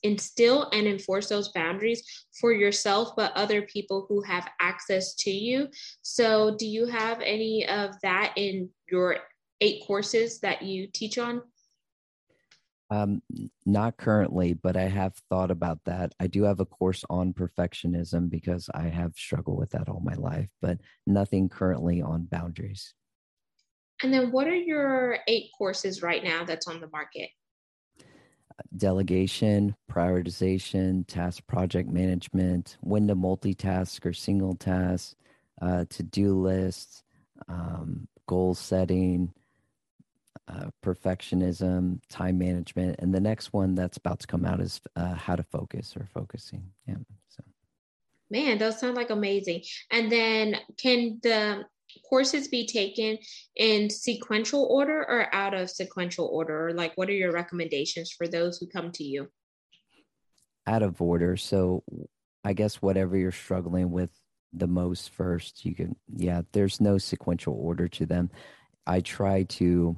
instill 0.03 0.69
and 0.73 0.87
enforce 0.87 1.29
those 1.29 1.53
boundaries 1.53 2.03
for 2.39 2.51
yourself, 2.51 3.15
but 3.15 3.31
other 3.33 3.61
people 3.61 4.05
who 4.09 4.21
have 4.23 4.49
access 4.59 5.15
to 5.15 5.31
you. 5.31 5.69
So, 6.01 6.57
do 6.57 6.65
you 6.65 6.85
have 6.85 7.21
any 7.21 7.65
of 7.65 7.95
that 8.03 8.33
in 8.35 8.69
your 8.91 9.17
eight 9.61 9.83
courses 9.87 10.41
that 10.41 10.63
you 10.63 10.87
teach 10.87 11.17
on? 11.17 11.43
Um, 12.91 13.21
not 13.65 13.97
currently, 13.97 14.53
but 14.53 14.75
I 14.75 14.87
have 14.87 15.13
thought 15.29 15.51
about 15.51 15.79
that. 15.85 16.13
I 16.19 16.25
do 16.25 16.43
have 16.43 16.59
a 16.59 16.65
course 16.65 17.05
on 17.09 17.33
perfectionism 17.33 18.29
because 18.29 18.67
I 18.73 18.83
have 18.83 19.13
struggled 19.15 19.59
with 19.59 19.69
that 19.71 19.89
all 19.89 19.99
my 19.99 20.15
life, 20.15 20.49
but 20.59 20.79
nothing 21.05 21.49
currently 21.49 22.01
on 22.01 22.25
boundaries. 22.25 22.95
And 24.01 24.13
then, 24.13 24.31
what 24.31 24.47
are 24.47 24.55
your 24.55 25.19
eight 25.27 25.51
courses 25.57 26.01
right 26.01 26.23
now 26.23 26.45
that's 26.45 26.67
on 26.67 26.79
the 26.79 26.89
market? 26.89 27.29
Delegation, 28.75 29.75
prioritization, 29.91 31.05
task 31.05 31.45
project 31.47 31.89
management, 31.89 32.77
when 32.81 33.07
to 33.07 33.15
multitask 33.15 34.05
or 34.05 34.13
single 34.13 34.55
task, 34.55 35.15
uh, 35.61 35.85
to 35.89 36.03
do 36.03 36.33
lists, 36.33 37.03
um, 37.47 38.07
goal 38.27 38.53
setting, 38.53 39.33
uh, 40.49 40.69
perfectionism, 40.83 41.99
time 42.09 42.37
management, 42.37 42.95
and 42.99 43.13
the 43.13 43.19
next 43.19 43.53
one 43.53 43.75
that's 43.75 43.97
about 43.97 44.19
to 44.19 44.27
come 44.27 44.45
out 44.45 44.59
is 44.59 44.81
uh, 44.95 45.13
how 45.13 45.35
to 45.35 45.43
focus 45.43 45.95
or 45.95 46.07
focusing. 46.13 46.63
Yeah. 46.87 46.95
So. 47.27 47.43
Man, 48.31 48.57
those 48.57 48.79
sound 48.79 48.95
like 48.95 49.11
amazing. 49.11 49.63
And 49.91 50.11
then 50.11 50.57
can 50.77 51.19
the 51.21 51.65
courses 52.07 52.47
be 52.47 52.65
taken 52.65 53.17
in 53.55 53.89
sequential 53.89 54.65
order 54.65 55.01
or 55.01 55.33
out 55.33 55.53
of 55.53 55.69
sequential 55.69 56.25
order? 56.27 56.71
Like, 56.73 56.93
what 56.95 57.09
are 57.09 57.13
your 57.13 57.31
recommendations 57.31 58.11
for 58.11 58.27
those 58.27 58.57
who 58.57 58.67
come 58.67 58.91
to 58.93 59.03
you? 59.03 59.29
Out 60.65 60.83
of 60.83 61.01
order. 61.01 61.37
So, 61.37 61.83
I 62.43 62.53
guess 62.53 62.81
whatever 62.81 63.17
you're 63.17 63.31
struggling 63.31 63.91
with 63.91 64.09
the 64.53 64.67
most 64.67 65.11
first, 65.11 65.65
you 65.65 65.75
can, 65.75 65.95
yeah, 66.15 66.41
there's 66.53 66.81
no 66.81 66.97
sequential 66.97 67.53
order 67.53 67.87
to 67.89 68.05
them. 68.05 68.31
I 68.87 69.01
try 69.01 69.43
to 69.43 69.97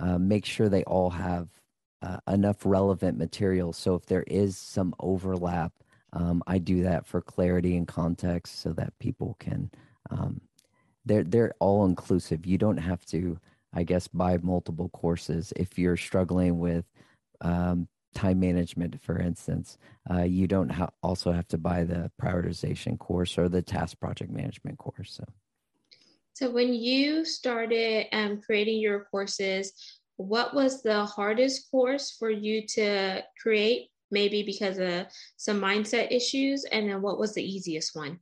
uh, 0.00 0.18
make 0.18 0.44
sure 0.44 0.68
they 0.68 0.84
all 0.84 1.10
have 1.10 1.48
uh, 2.02 2.18
enough 2.26 2.64
relevant 2.64 3.18
material. 3.18 3.72
So, 3.72 3.94
if 3.94 4.06
there 4.06 4.24
is 4.26 4.56
some 4.56 4.94
overlap, 4.98 5.72
um, 6.12 6.42
I 6.46 6.58
do 6.58 6.82
that 6.82 7.06
for 7.06 7.20
clarity 7.20 7.76
and 7.76 7.86
context 7.86 8.60
so 8.60 8.72
that 8.72 8.98
people 8.98 9.36
can 9.38 9.70
um, 10.10 10.40
they're 11.04 11.24
they're 11.24 11.54
all 11.60 11.84
inclusive. 11.84 12.46
You 12.46 12.58
don't 12.58 12.78
have 12.78 13.04
to, 13.06 13.38
I 13.72 13.84
guess, 13.84 14.08
buy 14.08 14.38
multiple 14.38 14.88
courses 14.88 15.52
if 15.56 15.78
you're 15.78 15.96
struggling 15.96 16.58
with 16.58 16.84
um, 17.40 17.88
time 18.14 18.40
management, 18.40 19.00
for 19.02 19.18
instance. 19.18 19.78
Uh, 20.10 20.22
you 20.22 20.46
don't 20.46 20.70
ha- 20.70 20.90
also 21.02 21.32
have 21.32 21.48
to 21.48 21.58
buy 21.58 21.84
the 21.84 22.10
prioritization 22.20 22.98
course 22.98 23.38
or 23.38 23.48
the 23.48 23.62
task 23.62 23.98
project 24.00 24.30
management 24.30 24.78
course. 24.78 25.12
So, 25.12 25.24
so 26.34 26.50
when 26.50 26.72
you 26.72 27.24
started 27.24 28.06
um, 28.12 28.40
creating 28.40 28.80
your 28.80 29.04
courses, 29.10 29.72
what 30.16 30.54
was 30.54 30.82
the 30.82 31.04
hardest 31.04 31.70
course 31.70 32.16
for 32.18 32.30
you 32.30 32.66
to 32.68 33.22
create? 33.40 33.88
Maybe 34.10 34.42
because 34.42 34.78
of 34.78 35.06
some 35.36 35.60
mindset 35.60 36.10
issues, 36.10 36.64
and 36.64 36.90
then 36.90 37.00
what 37.00 37.18
was 37.18 37.34
the 37.34 37.44
easiest 37.44 37.94
one? 37.94 38.18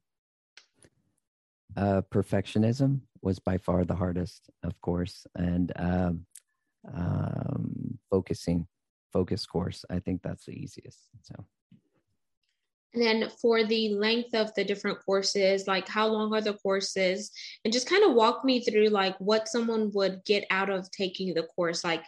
uh, 1.79 2.03
perfectionism 2.11 3.01
was 3.23 3.39
by 3.39 3.59
far 3.59 3.85
the 3.85 3.95
hardest, 3.95 4.51
of 4.63 4.81
course, 4.81 5.27
and 5.37 5.73
um, 5.77 6.27
um, 6.93 7.99
focusing, 8.11 8.67
focus 9.13 9.47
course. 9.47 9.85
I 9.91 10.01
think 10.01 10.23
that's 10.23 10.47
the 10.47 10.53
easiest. 10.53 10.99
So. 11.23 11.35
And 12.95 13.03
then 13.03 13.31
for 13.41 13.65
the 13.65 13.91
length 13.91 14.35
of 14.35 14.55
the 14.55 14.65
different 14.65 14.99
courses, 15.05 15.67
like 15.67 15.87
how 15.87 16.07
long 16.07 16.33
are 16.35 16.41
the 16.41 16.55
courses? 16.55 17.31
And 17.65 17.73
just 17.73 17.89
kind 17.89 18.03
of 18.03 18.15
walk 18.15 18.45
me 18.45 18.65
through 18.65 18.89
like 18.89 19.17
what 19.19 19.49
someone 19.49 19.91
would 19.93 20.25
get 20.25 20.47
out 20.51 20.71
of 20.71 20.91
taking 20.91 21.35
the 21.35 21.43
course. 21.43 21.85
Like 21.85 22.03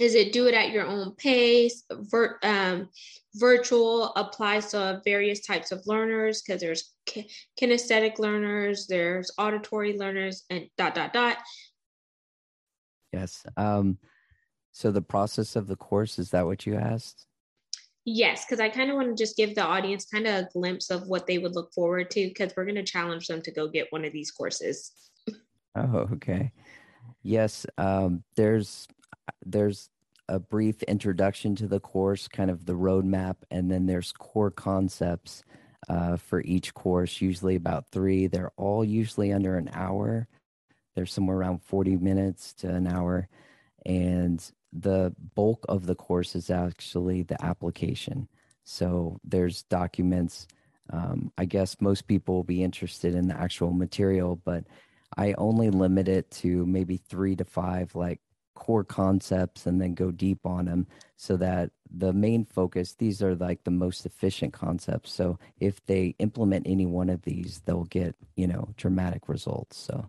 is 0.00 0.14
it 0.14 0.32
do 0.32 0.46
it 0.46 0.54
at 0.54 0.70
your 0.70 0.86
own 0.86 1.14
pace 1.14 1.84
Vir, 1.90 2.38
um, 2.42 2.88
virtual 3.34 4.12
applies 4.14 4.70
to 4.70 5.00
various 5.04 5.40
types 5.40 5.72
of 5.72 5.86
learners 5.86 6.42
because 6.42 6.60
there's 6.60 6.92
kinesthetic 7.60 8.18
learners 8.18 8.86
there's 8.86 9.30
auditory 9.38 9.96
learners 9.96 10.44
and 10.50 10.66
dot 10.76 10.94
dot 10.94 11.12
dot 11.12 11.38
yes 13.12 13.44
um, 13.56 13.98
so 14.72 14.90
the 14.90 15.02
process 15.02 15.56
of 15.56 15.66
the 15.68 15.76
course 15.76 16.18
is 16.18 16.30
that 16.30 16.46
what 16.46 16.66
you 16.66 16.74
asked 16.74 17.26
yes 18.04 18.44
because 18.44 18.60
i 18.60 18.68
kind 18.68 18.90
of 18.90 18.96
want 18.96 19.08
to 19.08 19.22
just 19.22 19.36
give 19.36 19.54
the 19.54 19.64
audience 19.64 20.04
kind 20.04 20.26
of 20.26 20.44
a 20.44 20.48
glimpse 20.52 20.90
of 20.90 21.06
what 21.06 21.26
they 21.26 21.38
would 21.38 21.54
look 21.54 21.72
forward 21.72 22.10
to 22.10 22.28
because 22.28 22.52
we're 22.56 22.64
going 22.64 22.74
to 22.74 22.82
challenge 22.82 23.26
them 23.26 23.40
to 23.40 23.50
go 23.50 23.68
get 23.68 23.90
one 23.90 24.04
of 24.04 24.12
these 24.12 24.30
courses 24.30 24.92
oh 25.76 26.08
okay 26.12 26.52
yes 27.22 27.66
um, 27.78 28.22
there's 28.36 28.86
there's 29.44 29.88
a 30.28 30.38
brief 30.38 30.82
introduction 30.84 31.54
to 31.56 31.66
the 31.66 31.80
course, 31.80 32.28
kind 32.28 32.50
of 32.50 32.64
the 32.64 32.72
roadmap, 32.72 33.36
and 33.50 33.70
then 33.70 33.86
there's 33.86 34.12
core 34.12 34.50
concepts 34.50 35.44
uh, 35.88 36.16
for 36.16 36.40
each 36.42 36.72
course, 36.72 37.20
usually 37.20 37.56
about 37.56 37.90
three. 37.90 38.26
They're 38.26 38.52
all 38.56 38.84
usually 38.84 39.32
under 39.32 39.56
an 39.56 39.70
hour. 39.72 40.28
They're 40.94 41.06
somewhere 41.06 41.36
around 41.36 41.62
40 41.62 41.96
minutes 41.96 42.54
to 42.54 42.68
an 42.68 42.86
hour. 42.86 43.28
And 43.84 44.42
the 44.74 45.14
bulk 45.34 45.64
of 45.68 45.86
the 45.86 45.94
course 45.94 46.34
is 46.34 46.50
actually 46.50 47.22
the 47.22 47.42
application. 47.44 48.28
So 48.64 49.20
there's 49.24 49.62
documents. 49.64 50.48
Um, 50.90 51.30
I 51.38 51.44
guess 51.44 51.80
most 51.80 52.08
people 52.08 52.34
will 52.34 52.44
be 52.44 52.62
interested 52.62 53.14
in 53.14 53.28
the 53.28 53.40
actual 53.40 53.72
material, 53.72 54.36
but 54.44 54.64
I 55.16 55.34
only 55.38 55.70
limit 55.70 56.08
it 56.08 56.30
to 56.32 56.66
maybe 56.66 56.96
three 56.96 57.36
to 57.36 57.44
five 57.44 57.94
like 57.94 58.20
core 58.54 58.84
concepts 58.84 59.66
and 59.66 59.80
then 59.80 59.94
go 59.94 60.10
deep 60.10 60.46
on 60.46 60.66
them 60.66 60.86
so 61.16 61.36
that 61.36 61.70
the 61.96 62.12
main 62.12 62.44
focus 62.44 62.94
these 62.94 63.22
are 63.22 63.34
like 63.34 63.62
the 63.64 63.70
most 63.70 64.06
efficient 64.06 64.52
concepts 64.52 65.12
so 65.12 65.38
if 65.58 65.84
they 65.86 66.14
implement 66.18 66.66
any 66.66 66.86
one 66.86 67.10
of 67.10 67.22
these 67.22 67.62
they'll 67.66 67.84
get 67.84 68.14
you 68.36 68.46
know 68.46 68.68
dramatic 68.76 69.28
results 69.28 69.76
so 69.76 70.08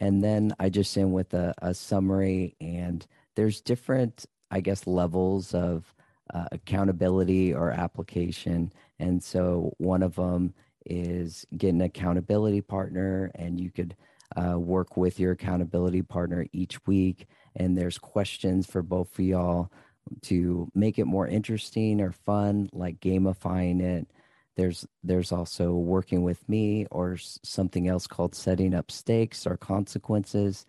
and 0.00 0.22
then 0.22 0.54
i 0.58 0.68
just 0.68 0.96
end 0.96 1.12
with 1.12 1.34
a, 1.34 1.52
a 1.62 1.74
summary 1.74 2.56
and 2.60 3.06
there's 3.34 3.60
different 3.60 4.26
i 4.50 4.60
guess 4.60 4.86
levels 4.86 5.54
of 5.54 5.94
uh, 6.32 6.46
accountability 6.52 7.52
or 7.52 7.70
application. 7.70 8.72
And 8.98 9.22
so 9.22 9.74
one 9.78 10.02
of 10.02 10.16
them 10.16 10.54
is 10.86 11.46
get 11.56 11.74
an 11.74 11.82
accountability 11.82 12.60
partner 12.60 13.30
and 13.34 13.60
you 13.60 13.70
could 13.70 13.96
uh, 14.36 14.58
work 14.58 14.96
with 14.96 15.20
your 15.20 15.32
accountability 15.32 16.02
partner 16.02 16.46
each 16.52 16.84
week. 16.86 17.26
And 17.56 17.76
there's 17.76 17.98
questions 17.98 18.66
for 18.66 18.82
both 18.82 19.18
of 19.18 19.24
y'all 19.24 19.70
to 20.22 20.70
make 20.74 20.98
it 20.98 21.06
more 21.06 21.26
interesting 21.26 22.00
or 22.00 22.12
fun 22.12 22.68
like 22.72 23.00
gamifying 23.00 23.80
it. 23.80 24.06
There's 24.56 24.86
there's 25.02 25.32
also 25.32 25.72
working 25.72 26.22
with 26.22 26.48
me 26.48 26.86
or 26.90 27.16
something 27.16 27.88
else 27.88 28.06
called 28.06 28.34
setting 28.34 28.74
up 28.74 28.90
stakes 28.90 29.46
or 29.46 29.56
consequences 29.56 30.64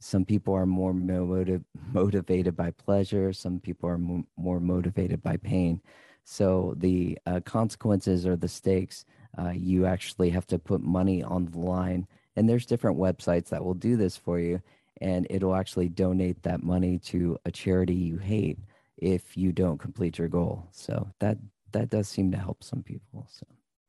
some 0.00 0.24
people 0.24 0.54
are 0.54 0.66
more 0.66 0.92
motiv- 0.92 1.64
motivated 1.92 2.56
by 2.56 2.70
pleasure. 2.72 3.32
Some 3.32 3.60
people 3.60 3.88
are 3.88 3.98
mo- 3.98 4.26
more 4.36 4.60
motivated 4.60 5.22
by 5.22 5.36
pain. 5.36 5.80
So 6.24 6.74
the 6.76 7.18
uh, 7.26 7.40
consequences 7.40 8.26
or 8.26 8.36
the 8.36 8.48
stakes. 8.48 9.04
Uh, 9.36 9.50
you 9.50 9.86
actually 9.86 10.30
have 10.30 10.46
to 10.48 10.58
put 10.58 10.80
money 10.80 11.22
on 11.22 11.46
the 11.46 11.58
line. 11.58 12.06
And 12.36 12.48
there's 12.48 12.66
different 12.66 12.98
websites 12.98 13.48
that 13.48 13.64
will 13.64 13.74
do 13.74 13.96
this 13.96 14.16
for 14.16 14.38
you. 14.38 14.60
And 15.00 15.26
it'll 15.30 15.54
actually 15.54 15.88
donate 15.88 16.42
that 16.42 16.62
money 16.62 16.98
to 17.00 17.38
a 17.44 17.50
charity 17.50 17.94
you 17.94 18.18
hate 18.18 18.58
if 18.96 19.36
you 19.36 19.52
don't 19.52 19.78
complete 19.78 20.18
your 20.18 20.28
goal. 20.28 20.66
So 20.72 21.08
that 21.20 21.38
that 21.72 21.90
does 21.90 22.08
seem 22.08 22.30
to 22.32 22.38
help 22.38 22.64
some 22.64 22.82
people. 22.82 23.28
So. 23.30 23.46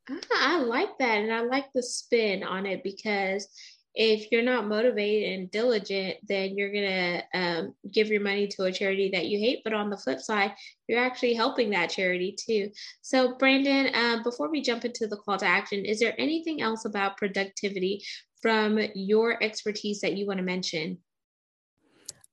Ah, 0.10 0.58
I 0.58 0.62
like 0.62 0.98
that, 1.00 1.22
and 1.22 1.34
I 1.34 1.42
like 1.42 1.72
the 1.74 1.84
spin 1.84 2.44
on 2.44 2.66
it 2.66 2.84
because 2.84 3.48
if 3.96 4.32
you're 4.32 4.44
not 4.44 4.68
motivated 4.68 5.40
and 5.40 5.52
diligent, 5.52 6.18
then 6.28 6.58
you're 6.58 6.72
gonna 6.72 7.24
um, 7.34 7.74
give 7.92 8.08
your 8.08 8.22
money 8.22 8.48
to 8.48 8.64
a 8.64 8.72
charity 8.72 9.10
that 9.14 9.28
you 9.28 9.40
hate. 9.40 9.62
But 9.64 9.74
on 9.74 9.90
the 9.90 9.98
flip 9.98 10.20
side, 10.20 10.54
you're 10.88 11.00
actually 11.00 11.34
helping 11.34 11.72
that 11.72 11.90
charity 11.90 12.36
too. 12.40 12.72
So, 13.02 13.36
Brandon, 13.38 13.90
um, 13.94 14.24
before 14.24 14.50
we 14.50 14.62
jump 14.62 14.86
into 14.86 15.08
the 15.08 15.18
call 15.18 15.38
to 15.38 15.46
action, 15.46 15.86
is 15.86 16.00
there 16.00 16.16
anything 16.20 16.62
else 16.62 16.86
about 16.86 17.18
productivity 17.18 18.04
from 18.42 18.80
your 18.96 19.42
expertise 19.44 20.02
that 20.02 20.16
you 20.16 20.26
want 20.26 20.38
to 20.38 20.46
mention? 20.46 21.00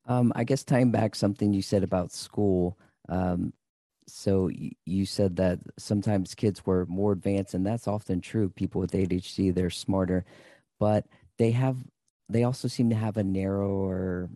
Um, 0.06 0.32
I 0.36 0.44
guess 0.44 0.62
tying 0.62 0.92
back 0.92 1.14
something 1.14 1.52
you 1.52 1.62
said 1.62 1.82
about 1.82 2.12
school. 2.12 2.78
Um, 3.08 3.52
so 4.06 4.50
you 4.84 5.04
said 5.04 5.36
that 5.36 5.58
sometimes 5.78 6.34
kids 6.34 6.64
were 6.64 6.86
more 6.86 7.12
advanced, 7.12 7.54
and 7.54 7.66
that's 7.66 7.88
often 7.88 8.20
true. 8.20 8.48
People 8.48 8.80
with 8.80 8.92
ADHD, 8.92 9.52
they're 9.52 9.70
smarter, 9.70 10.24
but 10.78 11.06
they 11.38 11.50
have 11.52 11.76
they 12.28 12.44
also 12.44 12.68
seem 12.68 12.90
to 12.90 12.96
have 12.96 13.16
a 13.16 13.22
narrower 13.22 14.28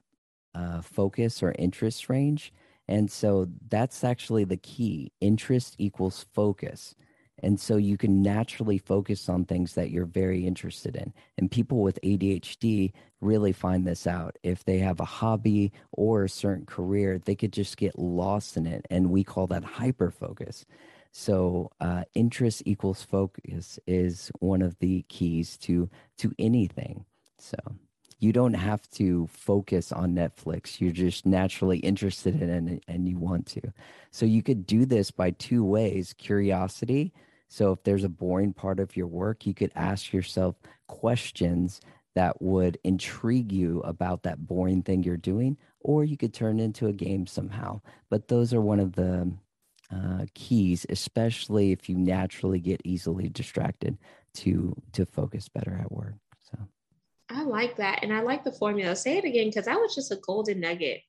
uh, 0.55 0.81
focus 0.81 1.43
or 1.43 1.55
interest 1.59 2.09
range. 2.09 2.53
And 2.89 3.11
so 3.11 3.49
that's 3.69 4.05
actually 4.05 4.45
the 4.45 4.57
key. 4.57 5.13
Interest 5.21 5.75
equals 5.79 6.27
focus. 6.33 6.95
And 7.43 7.59
so 7.59 7.77
you 7.77 7.97
can 7.97 8.21
naturally 8.21 8.79
focus 8.79 9.29
on 9.29 9.45
things 9.45 9.75
that 9.75 9.91
you're 9.91 10.07
very 10.07 10.47
interested 10.47 10.95
in. 10.95 11.13
And 11.39 11.51
people 11.51 11.83
with 11.83 11.99
ADHD 12.03 12.93
really 13.21 13.53
find 13.53 13.87
this 13.87 14.07
out. 14.07 14.37
If 14.43 14.65
they 14.65 14.79
have 14.79 15.01
a 15.01 15.05
hobby 15.05 15.73
or 15.93 16.25
a 16.25 16.29
certain 16.29 16.67
career, 16.67 17.19
they 17.19 17.35
could 17.35 17.53
just 17.53 17.77
get 17.77 17.99
lost 17.99 18.57
in 18.57 18.67
it. 18.67 18.87
And 18.91 19.11
we 19.11 19.25
call 19.25 19.47
that 19.49 19.65
hyper 19.65 20.11
focus. 20.11 20.67
So 21.13 21.71
uh, 21.81 22.05
interest 22.15 22.63
equals 22.67 23.03
focus 23.03 23.79
is 23.87 24.31
one 24.39 24.63
of 24.63 24.79
the 24.79 25.03
keys 25.09 25.57
to 25.59 25.91
to 26.19 26.33
anything. 26.39 27.05
So 27.39 27.57
you 28.19 28.33
don't 28.33 28.55
have 28.55 28.89
to 28.91 29.27
focus 29.29 29.93
on 29.93 30.15
Netflix. 30.15 30.81
You're 30.81 30.93
just 30.93 31.25
naturally 31.25 31.79
interested 31.79 32.41
in 32.43 32.69
it 32.69 32.85
and 32.87 33.09
you 33.09 33.19
want 33.19 33.47
to. 33.47 33.73
So 34.11 34.27
you 34.27 34.43
could 34.43 34.67
do 34.67 34.85
this 34.85 35.11
by 35.11 35.31
two 35.31 35.65
ways 35.65 36.15
curiosity 36.19 37.13
so 37.51 37.73
if 37.73 37.83
there's 37.83 38.05
a 38.05 38.09
boring 38.09 38.53
part 38.53 38.79
of 38.79 38.97
your 38.97 39.09
work, 39.09 39.45
you 39.45 39.55
could 39.55 39.73
ask 39.75 40.13
yourself 40.13 40.55
questions 40.87 41.81
that 42.15 42.41
would 42.41 42.79
intrigue 42.85 43.51
you 43.51 43.81
about 43.81 44.23
that 44.23 44.47
boring 44.47 44.83
thing 44.83 45.03
you're 45.03 45.17
doing, 45.17 45.57
or 45.81 46.05
you 46.05 46.17
could 46.17 46.33
turn 46.33 46.61
it 46.61 46.65
into 46.65 46.87
a 46.87 46.93
game 46.93 47.27
somehow. 47.27 47.81
But 48.09 48.29
those 48.29 48.55
are 48.55 48.61
one 48.61 48.79
of 48.79 48.93
the 48.93 49.33
uh, 49.93 50.27
keys, 50.35 50.87
especially 50.89 51.73
if 51.73 51.89
you 51.89 51.97
naturally 51.97 52.61
get 52.61 52.81
easily 52.85 53.29
distracted 53.29 53.99
to 54.35 54.75
to 54.93 55.05
focus 55.05 55.49
better 55.49 55.77
at 55.81 55.91
work. 55.91 56.15
So. 56.51 56.59
I 57.29 57.43
like 57.45 57.77
that. 57.77 58.01
And 58.03 58.13
I 58.13 58.21
like 58.23 58.45
the 58.45 58.53
formula. 58.53 58.97
Say 58.97 59.19
it 59.19 59.25
again 59.25 59.49
because 59.49 59.67
that 59.67 59.79
was 59.79 59.95
just 59.95 60.11
a 60.11 60.17
golden 60.17 60.61
nugget. 60.61 61.03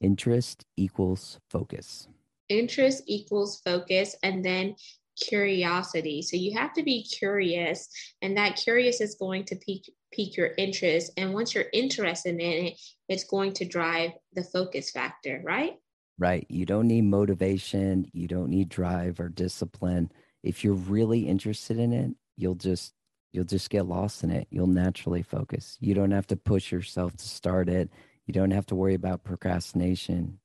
Interest 0.00 0.64
equals 0.76 1.38
focus. 1.50 2.08
Interest 2.48 3.02
equals 3.06 3.60
focus. 3.64 4.16
And 4.22 4.44
then 4.44 4.76
curiosity. 5.20 6.22
So 6.22 6.36
you 6.36 6.56
have 6.56 6.72
to 6.74 6.82
be 6.82 7.04
curious, 7.04 7.88
and 8.22 8.36
that 8.36 8.56
curious 8.56 9.00
is 9.00 9.16
going 9.16 9.44
to 9.46 9.56
pique 9.56 9.92
pique 10.12 10.36
your 10.36 10.50
interest. 10.58 11.12
And 11.16 11.32
once 11.32 11.54
you're 11.54 11.66
interested 11.72 12.34
in 12.34 12.40
it, 12.40 12.80
it's 13.08 13.24
going 13.24 13.52
to 13.54 13.64
drive 13.64 14.10
the 14.34 14.44
focus 14.44 14.90
factor, 14.90 15.40
right? 15.44 15.74
Right. 16.22 16.46
You 16.48 16.66
don't 16.66 16.86
need 16.86 17.02
motivation, 17.02 18.08
you 18.12 18.28
don't 18.28 18.48
need 18.48 18.68
drive 18.68 19.18
or 19.18 19.28
discipline. 19.28 20.12
If 20.44 20.62
you're 20.62 20.72
really 20.72 21.26
interested 21.26 21.80
in 21.80 21.92
it, 21.92 22.12
you'll 22.36 22.54
just 22.54 22.94
you'll 23.32 23.44
just 23.44 23.70
get 23.70 23.86
lost 23.86 24.22
in 24.22 24.30
it. 24.30 24.46
You'll 24.48 24.68
naturally 24.68 25.24
focus. 25.24 25.76
You 25.80 25.94
don't 25.94 26.12
have 26.12 26.28
to 26.28 26.36
push 26.36 26.70
yourself 26.70 27.16
to 27.16 27.28
start 27.28 27.68
it. 27.68 27.90
You 28.26 28.34
don't 28.34 28.52
have 28.52 28.66
to 28.66 28.76
worry 28.76 28.94
about 28.94 29.24
procrastination. 29.24 30.38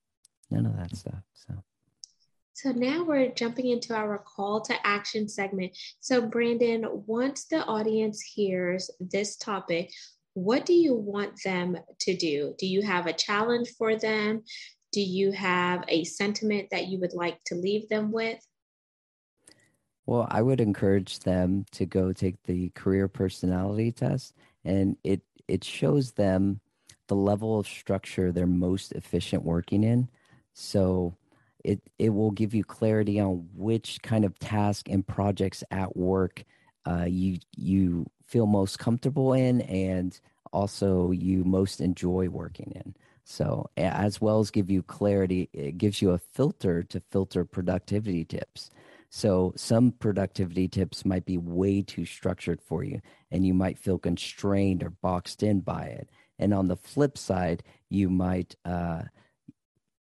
None 0.50 0.66
of 0.66 0.76
that 0.78 0.96
stuff. 0.96 1.22
So 1.36 1.54
so 2.54 2.72
now 2.72 3.04
we're 3.04 3.30
jumping 3.30 3.68
into 3.68 3.94
our 3.94 4.18
call 4.18 4.62
to 4.62 4.74
action 4.84 5.30
segment. 5.30 5.78
So, 6.00 6.26
Brandon, 6.26 6.88
once 7.06 7.46
the 7.46 7.64
audience 7.66 8.20
hears 8.24 8.90
this 9.00 9.38
topic, 9.38 9.92
what 10.34 10.66
do 10.68 10.74
you 10.74 10.94
want 10.94 11.42
them 11.44 11.78
to 12.00 12.16
do? 12.16 12.54
Do 12.60 12.68
you 12.68 12.84
have 12.84 13.06
a 13.06 13.14
challenge 13.14 13.70
for 13.78 13.96
them? 13.96 14.44
Do 14.92 15.02
you 15.02 15.32
have 15.32 15.84
a 15.88 16.04
sentiment 16.04 16.70
that 16.72 16.88
you 16.88 17.00
would 17.00 17.14
like 17.14 17.44
to 17.46 17.56
leave 17.56 17.90
them 17.90 18.12
with? 18.12 18.40
Well, 20.06 20.28
I 20.32 20.42
would 20.42 20.62
encourage 20.62 21.20
them 21.20 21.66
to 21.72 21.86
go 21.86 22.14
take 22.14 22.42
the 22.44 22.70
career 22.70 23.08
personality 23.08 23.92
test, 23.92 24.34
and 24.64 24.96
it 25.04 25.22
it 25.48 25.64
shows 25.64 26.14
them 26.14 26.62
the 27.08 27.16
level 27.16 27.60
of 27.60 27.68
structure 27.68 28.32
they're 28.32 28.48
most 28.48 28.92
efficient 28.94 29.44
working 29.44 29.84
in. 29.84 30.10
So 30.54 31.18
it 31.64 31.82
it 32.00 32.10
will 32.10 32.32
give 32.32 32.54
you 32.54 32.64
clarity 32.64 33.20
on 33.20 33.50
which 33.54 34.02
kind 34.02 34.24
of 34.24 34.40
task 34.40 34.88
and 34.90 35.06
projects 35.06 35.64
at 35.72 35.96
work 35.98 36.44
uh, 36.88 37.06
you 37.06 37.40
you 37.56 38.06
feel 38.26 38.46
most 38.46 38.80
comfortable 38.80 39.34
in 39.34 39.62
and 39.62 40.20
also 40.54 41.12
you 41.12 41.44
most 41.44 41.82
enjoy 41.82 42.30
working 42.30 42.72
in 42.76 42.96
so 43.30 43.70
as 43.76 44.22
well 44.22 44.40
as 44.40 44.52
give 44.52 44.72
you 44.72 44.82
clarity 44.82 45.50
it 45.52 45.78
gives 45.78 46.02
you 46.02 46.12
a 46.12 46.18
filter 46.18 46.82
to 46.82 47.02
filter 47.12 47.44
productivity 47.44 48.24
tips. 48.24 48.70
So 49.10 49.52
some 49.58 49.92
productivity 49.92 50.70
tips 50.70 51.04
might 51.04 51.26
be 51.26 51.38
way 51.38 51.82
too 51.82 52.06
structured 52.06 52.62
for 52.62 52.86
you 52.86 53.02
and 53.30 53.46
you 53.46 53.54
might 53.54 53.78
feel 53.78 54.00
constrained 54.00 54.82
or 54.82 54.92
boxed 54.92 55.44
in 55.44 55.60
by 55.60 55.88
it. 55.88 56.10
And 56.40 56.54
on 56.54 56.70
the 56.70 56.78
flip 56.78 57.18
side 57.18 57.64
you 57.90 58.10
might 58.10 58.56
uh, 58.64 59.04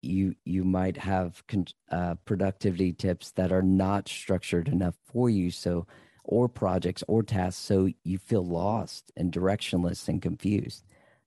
you 0.02 0.34
you 0.44 0.64
might 0.64 0.96
have 0.96 1.46
con- 1.46 1.66
uh, 1.92 2.16
productivity 2.24 2.92
tips 2.92 3.30
that 3.32 3.52
are 3.52 3.62
not 3.62 4.08
structured 4.08 4.66
enough 4.66 4.96
for 5.06 5.30
you 5.30 5.48
so 5.48 5.86
or 6.24 6.48
projects 6.48 7.04
or 7.06 7.22
tasks 7.22 7.62
so 7.62 7.88
you 8.02 8.18
feel 8.18 8.44
lost 8.44 9.12
and 9.16 9.32
directionless 9.32 10.08
and 10.08 10.20
confused 10.20 10.82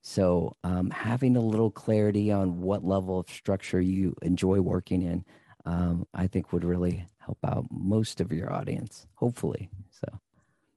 so 0.07 0.55
um, 0.63 0.91
having 0.91 1.35
a 1.35 1.41
little 1.41 1.71
clarity 1.71 2.31
on 2.31 2.61
what 2.61 2.85
level 2.85 3.19
of 3.19 3.27
structure 3.27 3.81
you 3.81 4.15
enjoy 4.21 4.61
working 4.61 5.01
in 5.01 5.25
um, 5.65 6.05
i 6.13 6.27
think 6.27 6.53
would 6.53 6.63
really 6.63 7.05
help 7.17 7.39
out 7.43 7.65
most 7.71 8.21
of 8.21 8.31
your 8.31 8.53
audience 8.53 9.07
hopefully 9.15 9.67
so 9.89 10.07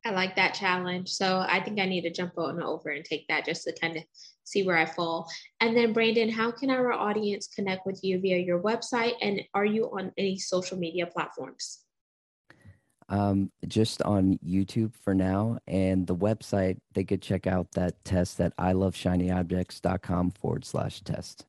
I 0.06 0.10
like 0.12 0.36
that 0.36 0.54
challenge. 0.54 1.10
So 1.10 1.44
I 1.46 1.60
think 1.60 1.78
I 1.78 1.84
need 1.84 2.02
to 2.02 2.10
jump 2.10 2.38
on 2.38 2.62
over 2.62 2.90
and 2.90 3.04
take 3.04 3.26
that 3.28 3.44
just 3.44 3.64
to 3.64 3.74
kind 3.78 3.96
of 3.98 4.04
see 4.44 4.62
where 4.62 4.78
I 4.78 4.86
fall. 4.86 5.28
And 5.60 5.76
then, 5.76 5.92
Brandon, 5.92 6.30
how 6.30 6.50
can 6.50 6.70
our 6.70 6.92
audience 6.92 7.48
connect 7.48 7.84
with 7.84 8.00
you 8.02 8.18
via 8.20 8.38
your 8.38 8.62
website? 8.62 9.14
And 9.20 9.42
are 9.52 9.66
you 9.66 9.86
on 9.86 10.12
any 10.16 10.38
social 10.38 10.78
media 10.78 11.06
platforms? 11.06 11.84
Um, 13.10 13.50
just 13.66 14.02
on 14.02 14.38
YouTube 14.46 14.92
for 14.94 15.14
now. 15.14 15.58
And 15.66 16.06
the 16.06 16.14
website, 16.14 16.78
they 16.92 17.04
could 17.04 17.22
check 17.22 17.46
out 17.46 17.72
that 17.72 18.04
test 18.04 18.38
at 18.40 18.54
iloveshinyobjects.com 18.58 20.32
forward 20.32 20.64
slash 20.66 21.00
test. 21.00 21.46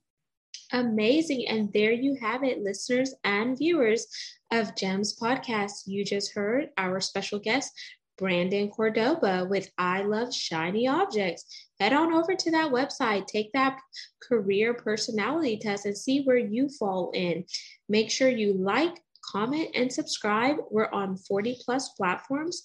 Amazing. 0.71 1.47
And 1.47 1.71
there 1.73 1.91
you 1.91 2.15
have 2.21 2.43
it, 2.43 2.61
listeners 2.61 3.13
and 3.23 3.57
viewers 3.57 4.07
of 4.51 4.75
GEMS 4.75 5.17
podcast. 5.19 5.87
You 5.87 6.05
just 6.05 6.33
heard 6.33 6.69
our 6.77 7.01
special 7.01 7.39
guest, 7.39 7.73
Brandon 8.19 8.69
Cordoba 8.69 9.47
with 9.49 9.71
I 9.77 10.03
Love 10.03 10.33
Shiny 10.33 10.87
Objects. 10.87 11.45
Head 11.79 11.93
on 11.93 12.13
over 12.13 12.35
to 12.35 12.51
that 12.51 12.71
website, 12.71 13.25
take 13.25 13.51
that 13.53 13.79
career 14.21 14.73
personality 14.73 15.57
test, 15.57 15.85
and 15.85 15.97
see 15.97 16.21
where 16.23 16.37
you 16.37 16.69
fall 16.69 17.11
in. 17.15 17.45
Make 17.87 18.11
sure 18.11 18.29
you 18.29 18.53
like, 18.53 19.01
comment, 19.31 19.69
and 19.75 19.91
subscribe. 19.91 20.57
We're 20.71 20.91
on 20.91 21.17
40 21.17 21.59
plus 21.63 21.89
platforms. 21.89 22.63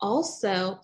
Also, 0.00 0.80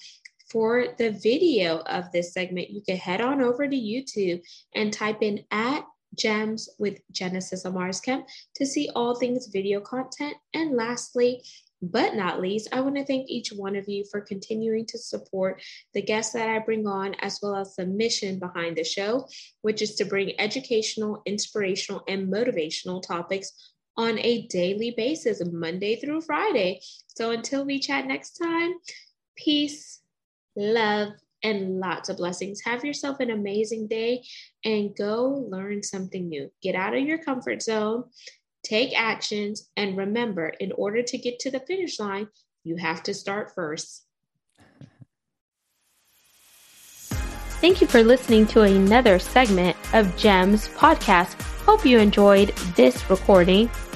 for 0.50 0.86
the 0.98 1.10
video 1.10 1.78
of 1.80 2.10
this 2.12 2.32
segment, 2.32 2.70
you 2.70 2.82
can 2.82 2.96
head 2.96 3.20
on 3.20 3.40
over 3.40 3.68
to 3.68 3.76
YouTube 3.76 4.42
and 4.74 4.92
type 4.92 5.22
in 5.22 5.44
at 5.50 5.84
gems 6.18 6.68
with 6.78 6.98
Genesis 7.12 7.64
Amaris 7.64 8.02
Kemp 8.02 8.26
to 8.56 8.66
see 8.66 8.90
all 8.94 9.14
things 9.14 9.46
video 9.46 9.80
content. 9.80 10.34
And 10.52 10.74
lastly, 10.76 11.42
but 11.82 12.14
not 12.14 12.40
least, 12.40 12.68
I 12.72 12.80
want 12.80 12.96
to 12.96 13.04
thank 13.04 13.30
each 13.30 13.50
one 13.50 13.74
of 13.74 13.88
you 13.88 14.04
for 14.10 14.20
continuing 14.20 14.84
to 14.86 14.98
support 14.98 15.62
the 15.94 16.02
guests 16.02 16.32
that 16.34 16.48
I 16.48 16.58
bring 16.58 16.86
on, 16.86 17.14
as 17.20 17.38
well 17.42 17.56
as 17.56 17.74
the 17.74 17.86
mission 17.86 18.38
behind 18.38 18.76
the 18.76 18.84
show, 18.84 19.26
which 19.62 19.80
is 19.80 19.94
to 19.94 20.04
bring 20.04 20.38
educational, 20.38 21.22
inspirational, 21.24 22.02
and 22.06 22.30
motivational 22.30 23.02
topics 23.02 23.52
on 24.00 24.18
a 24.20 24.46
daily 24.46 24.92
basis, 24.96 25.42
Monday 25.44 25.96
through 25.96 26.22
Friday. 26.22 26.80
So 27.08 27.32
until 27.32 27.64
we 27.64 27.78
chat 27.78 28.06
next 28.06 28.38
time, 28.38 28.74
peace, 29.36 30.00
love, 30.56 31.12
and 31.42 31.80
lots 31.80 32.08
of 32.08 32.18
blessings. 32.18 32.60
Have 32.64 32.84
yourself 32.84 33.18
an 33.20 33.30
amazing 33.30 33.88
day 33.88 34.22
and 34.64 34.94
go 34.94 35.46
learn 35.48 35.82
something 35.82 36.28
new. 36.28 36.50
Get 36.62 36.74
out 36.74 36.94
of 36.94 37.02
your 37.02 37.18
comfort 37.18 37.62
zone 37.62 38.04
take 38.62 38.98
actions, 38.98 39.70
and 39.76 39.96
remember, 39.96 40.48
in 40.60 40.72
order 40.72 41.02
to 41.02 41.18
get 41.18 41.38
to 41.40 41.50
the 41.50 41.60
finish 41.60 41.98
line, 41.98 42.28
you 42.64 42.76
have 42.76 43.02
to 43.04 43.14
start 43.14 43.54
first. 43.54 44.04
Thank 47.60 47.80
you 47.80 47.86
for 47.86 48.02
listening 48.02 48.46
to 48.48 48.62
another 48.62 49.18
segment 49.18 49.76
of 49.92 50.16
GEMS 50.16 50.68
podcast. 50.68 51.40
Hope 51.64 51.84
you 51.84 51.98
enjoyed 51.98 52.48
this 52.74 53.08
recording. 53.10 53.70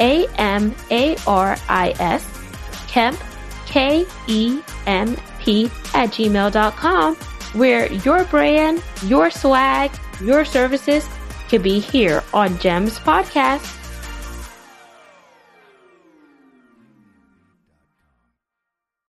A-M-A-R-I-S, 0.00 0.78
Kemp, 2.88 3.20
K-E-M-P 3.66 5.64
at 5.94 6.10
gmail.com, 6.10 7.16
where 7.54 7.92
your 7.92 8.24
brand, 8.24 8.82
your 9.04 9.30
swag, 9.30 9.90
your 10.20 10.44
services 10.44 11.08
could 11.48 11.62
be 11.62 11.78
here 11.78 12.22
on 12.32 12.58
GEMS 12.58 12.98
Podcast. 13.00 13.81